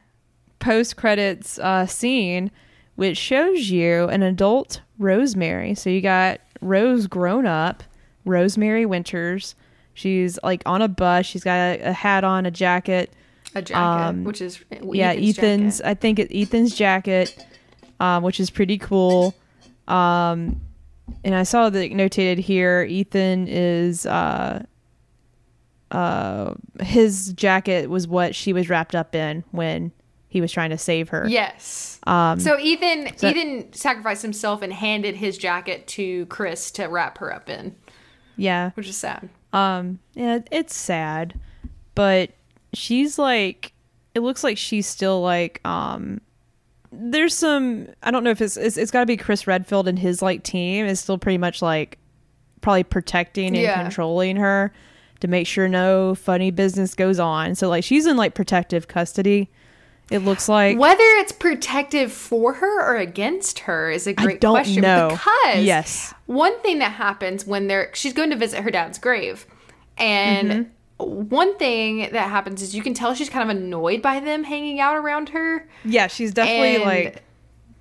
[0.59, 2.51] post credits uh, scene
[2.95, 5.73] which shows you an adult Rosemary.
[5.75, 7.83] So you got Rose grown up,
[8.25, 9.55] Rosemary Winters.
[9.95, 11.25] She's like on a bus.
[11.25, 13.11] She's got a, a hat on, a jacket.
[13.55, 13.77] A jacket
[14.07, 15.77] Um, which is yeah, Ethan's.
[15.79, 15.89] jacket.
[15.89, 17.45] I think it, Ethan's jacket,
[17.99, 19.35] um, which is pretty cool.
[19.87, 20.61] Um,
[21.23, 22.83] and I saw that notated here.
[22.83, 24.63] Ethan is uh,
[25.91, 29.91] uh, his jacket was what she was wrapped up in when
[30.29, 31.27] he was trying to save her.
[31.27, 31.99] Yes.
[32.07, 37.17] Um, So Ethan so- Ethan sacrificed himself and handed his jacket to Chris to wrap
[37.17, 37.75] her up in,
[38.37, 38.71] yeah.
[38.75, 39.27] which is sad.
[39.51, 41.37] Um, yeah, it's sad,
[41.93, 42.29] but
[42.73, 43.73] she's like,
[44.15, 46.21] it looks like she's still like, um,
[46.91, 49.97] there's some, I don't know if it's, it's, it's got to be Chris Redfield and
[49.97, 51.97] his like team is still pretty much like
[52.61, 53.81] probably protecting and Yeah.
[53.81, 54.73] controlling her
[55.21, 57.55] to make sure no funny business goes on.
[57.55, 59.49] So like she's in like protective custody.
[60.09, 64.55] It looks like Whether it's protective for her or against her is a great don't
[64.55, 64.81] question.
[64.81, 65.07] know.
[65.11, 66.13] Because Yes.
[66.25, 69.45] one thing that happens when they're she's going to visit her dad's grave,
[69.97, 70.69] and Mm-hmm.
[71.03, 74.79] One thing that happens is you can tell she's kind of annoyed by them hanging
[74.79, 75.67] out around her.
[75.85, 77.23] yeah, she's definitely And- like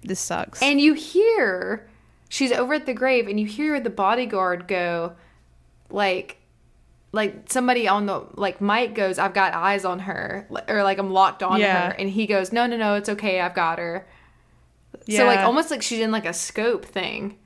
[0.02, 0.62] this sucks.
[0.62, 1.86] And you hear
[2.28, 5.12] she's over at the grave and you hear the bodyguard go
[5.90, 6.36] like
[7.12, 11.12] like somebody on the like Mike goes, I've got eyes on her or like I'm
[11.12, 11.88] locked on Yeah.
[11.88, 14.06] her and he goes, No, no, no, it's okay, I've got her.
[15.08, 17.36] So like almost like she's in like a scope thing.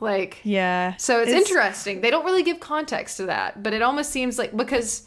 [0.00, 0.96] Like yeah.
[0.96, 2.00] so it's, interesting.
[2.00, 5.06] They don't really give context to that, but it almost seems like because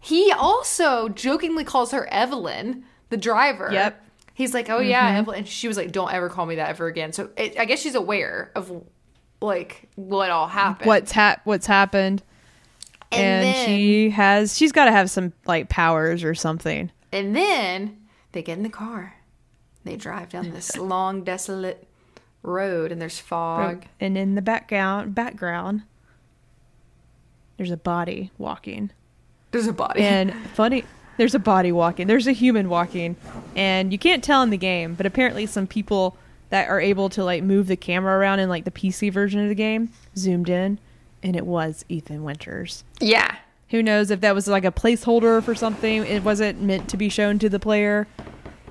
[0.00, 3.70] he also jokingly calls her Evelyn, the driver.
[3.72, 4.02] Yep.
[4.34, 5.18] He's like, "Oh yeah, mm-hmm.
[5.18, 7.64] Evelyn." And she was like, "Don't ever call me that ever again." So it, I
[7.64, 8.84] guess she's aware of
[9.40, 10.86] like what all happened.
[10.86, 12.22] what's hap- what's happened.
[13.12, 17.34] And, and then, she has she's got to have some like powers or something and
[17.34, 17.96] then
[18.32, 19.14] they get in the car.
[19.84, 21.88] They drive down this long, desolate
[22.42, 23.86] road, and there's fog.
[24.00, 25.82] and in the background background
[27.56, 28.90] there's a body walking
[29.56, 30.02] There's a body.
[30.02, 30.84] and funny
[31.16, 32.08] there's a body walking.
[32.08, 33.16] There's a human walking.
[33.54, 36.16] And you can't tell in the game but apparently some people
[36.50, 39.48] that are able to like move the camera around in like the pc version of
[39.48, 40.78] the game zoomed in
[41.22, 42.84] and it was ethan winters.
[43.00, 43.34] Yeah,
[43.70, 46.04] who knows if that was like a placeholder for something.
[46.06, 48.06] It wasn't meant to be shown to the player.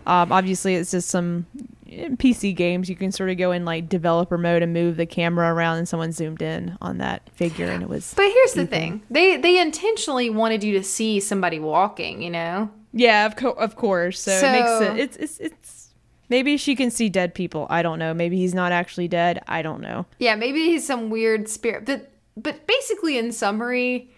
[0.05, 1.47] Um, obviously it's just some
[1.85, 5.05] in pc games you can sort of go in like developer mode and move the
[5.05, 8.65] camera around and someone zoomed in on that figure and it was but here's the
[8.65, 12.21] thing: they they intentionally wanted you to see somebody walking.
[12.21, 12.69] You know.
[12.93, 15.89] yeah of, co- of course so, it makes it it's, it's it's
[16.29, 19.61] maybe she can see dead people i don't know maybe he's not actually dead i
[19.61, 21.85] don't know Yeah, maybe he's some weird spirit.
[21.85, 24.09] But but basically, in summary,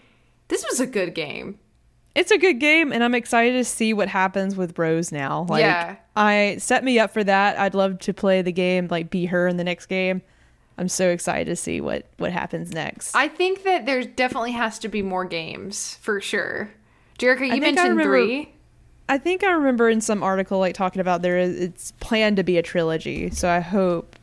[0.48, 1.58] this was a good game.
[2.18, 5.46] It's a good game, and I'm excited to see what happens with Rose now.
[5.48, 5.96] Like, Yeah.
[6.16, 7.56] I set me up for that.
[7.60, 10.22] I'd love to play the game, like be her in the next game.
[10.76, 13.14] I'm so excited to see what what happens next.
[13.14, 16.70] I think that there definitely has to be more games for sure.
[17.20, 18.52] Jerica, you mentioned remember- three.
[19.08, 22.42] I think I remember in some article like talking about there is it's planned to
[22.42, 23.30] be a trilogy.
[23.30, 24.16] So I hope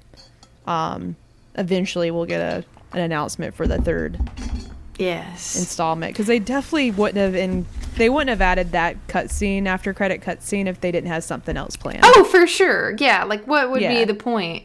[0.67, 1.15] um
[1.57, 4.17] eventually we'll get a an announcement for the third
[4.99, 5.55] Yes.
[5.57, 7.65] installment because they definitely wouldn't have in
[7.95, 11.75] they wouldn't have added that cutscene after credit cutscene if they didn't have something else
[11.75, 12.01] planned.
[12.03, 12.95] Oh, for sure.
[12.99, 13.23] Yeah.
[13.23, 14.63] Like, what would be the point?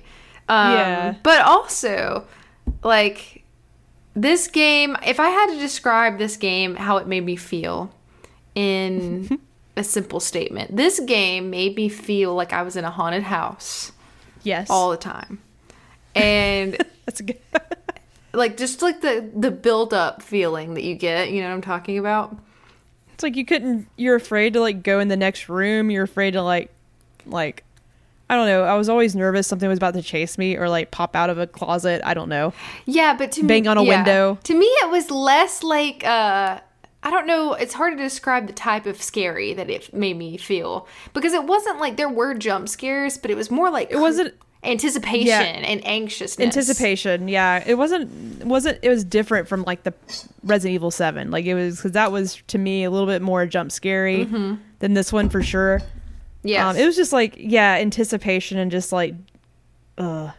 [0.49, 1.15] Um, Yeah.
[1.23, 2.27] But also,
[2.83, 3.45] like,
[4.15, 7.95] this game, if I had to describe this game, how it made me feel
[8.55, 9.41] in
[9.77, 13.93] a simple statement, this game made me feel like I was in a haunted house
[14.43, 15.41] yes, all the time.
[16.15, 16.77] And
[17.07, 17.41] that's good.
[18.33, 21.63] like just like the the build up feeling that you get, you know what I'm
[21.63, 22.37] talking about?
[23.21, 23.87] It's like you couldn't.
[23.99, 25.91] You're afraid to like go in the next room.
[25.91, 26.71] You're afraid to like,
[27.27, 27.65] like.
[28.31, 28.63] I don't know.
[28.63, 31.39] I was always nervous something was about to chase me or like pop out of
[31.39, 32.01] a closet.
[32.05, 32.55] I don't know.
[32.87, 33.97] Yeah, but to Bang me, on a yeah.
[33.97, 34.39] window.
[34.45, 36.61] To me, it was less like uh,
[37.03, 37.55] I don't know.
[37.55, 41.45] It's hard to describe the type of scary that it made me feel because it
[41.45, 45.41] wasn't like there were jump scares, but it was more like It wasn't anticipation Yeah.
[45.43, 46.45] and anxiousness.
[46.45, 47.63] anticipation yeah.
[47.67, 49.95] It wasn't it wasn't it was different from like the
[50.45, 53.47] resident evil 7 like it was because that was to me a little bit more
[53.47, 55.81] jump scary than this one for sure.
[56.43, 59.15] Yeah um, it was just like yeah anticipation and just like
[59.99, 60.31] uh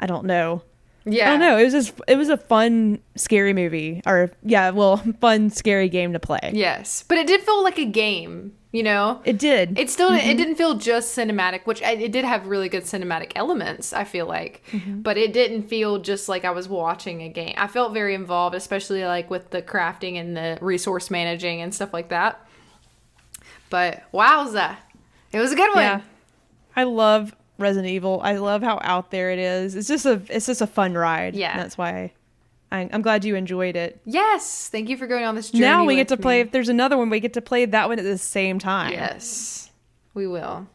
[0.00, 0.62] i don't know
[1.04, 1.28] yeah.
[1.28, 4.96] i don't know it was just it was a fun scary movie or yeah well
[5.20, 8.54] fun scary game to play Yes, but it did feel like a game.
[8.72, 9.20] You know.
[9.24, 10.36] it did It still it mm-hmm.
[10.36, 13.92] didn't feel just cinematic, which I, it did have really good cinematic elements.
[13.92, 15.00] I feel like, mm-hmm.
[15.00, 17.54] but it didn't feel just like I was watching a game.
[17.56, 21.92] I felt very involved, especially like with the crafting and the resource managing and stuff
[21.92, 22.44] like that.
[23.70, 24.76] But wowza,
[25.30, 25.84] it was a good one.
[25.84, 26.00] yeah
[26.76, 28.20] i love resident evil.
[28.22, 29.74] I love how out there it is.
[29.74, 31.34] It's just a it's just a fun ride.
[31.36, 31.52] Yeah.
[31.52, 32.12] and that's why
[32.72, 34.00] I, i'm glad you enjoyed it.
[34.04, 35.60] Yes, thank you for going on this journey.
[35.60, 37.88] now we get to with play if there's another one we get to play that
[37.88, 38.92] one at the same time.
[38.92, 39.70] Yes,
[40.14, 40.66] we will.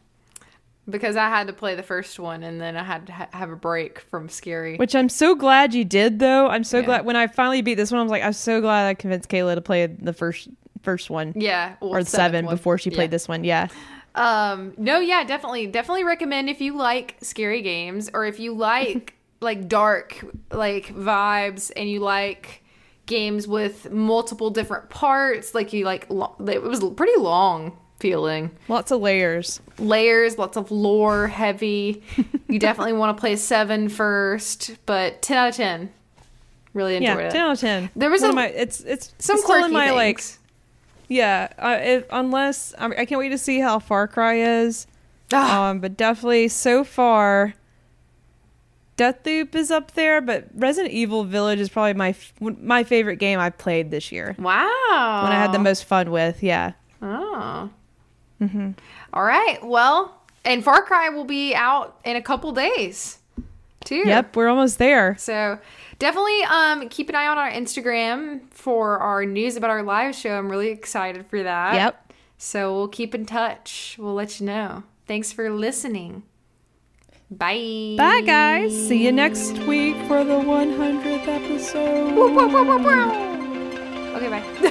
[0.88, 3.50] Because I had to play the first one and then I had to ha- have
[3.50, 4.76] a break from scary.
[4.76, 6.48] which i'm so glad you did though.
[6.48, 6.84] I'm so Yeah.
[6.86, 9.28] glad when i finally beat this one i was like i'm so glad i convinced
[9.28, 10.48] kayla to play the first
[10.82, 11.34] first one.
[11.36, 13.16] Yeah, well, or the seventh seven before she played Yeah.
[13.16, 13.44] this one.
[13.44, 13.68] Yeah
[14.14, 19.14] Um, no, yeah, definitely, definitely recommend if you like scary games or if you like
[19.40, 20.18] like dark
[20.50, 22.62] like vibes and you like
[23.06, 28.90] games with multiple different parts, like you like lo- it was pretty long feeling lots
[28.90, 32.02] of layers layers, lots of lore, heavy.
[32.48, 35.90] you definitely want to play seven first, but ten out of ten.
[36.72, 37.30] Really enjoyed yeah it.
[37.32, 40.18] 10 out of 10 There was a- my, it's it's Some still in my like
[40.18, 40.38] things.
[41.10, 44.86] Yeah uh, if, unless I, I can't wait to see how far cry is
[45.32, 47.52] Ah, um but definitely so far
[48.96, 53.38] Deathloop is up there, but Resident Evil Village is probably my f- my favorite game
[53.38, 54.36] I've played this year.
[54.38, 55.20] wow.
[55.22, 56.72] When I had the most fun with, yeah.
[57.00, 57.70] Oh.
[59.14, 59.58] All right.
[59.62, 60.14] Well,
[60.44, 63.18] and Far Cry will be out in a couple days,
[63.84, 64.02] too.
[64.06, 65.16] Yep, we're almost there.
[65.18, 65.58] So
[66.00, 70.36] definitely um, keep an eye on our Instagram for our news about our live show.
[70.36, 71.74] I'm really excited for that.
[71.74, 72.12] Yep.
[72.38, 73.96] So we'll keep in touch.
[73.98, 74.82] We'll let you know.
[75.06, 76.24] Thanks for listening.
[77.30, 77.94] Bye.
[77.96, 78.88] Bye, guys.
[78.88, 82.16] See you next week for the 100th episode.
[84.16, 84.66] Okay, bye.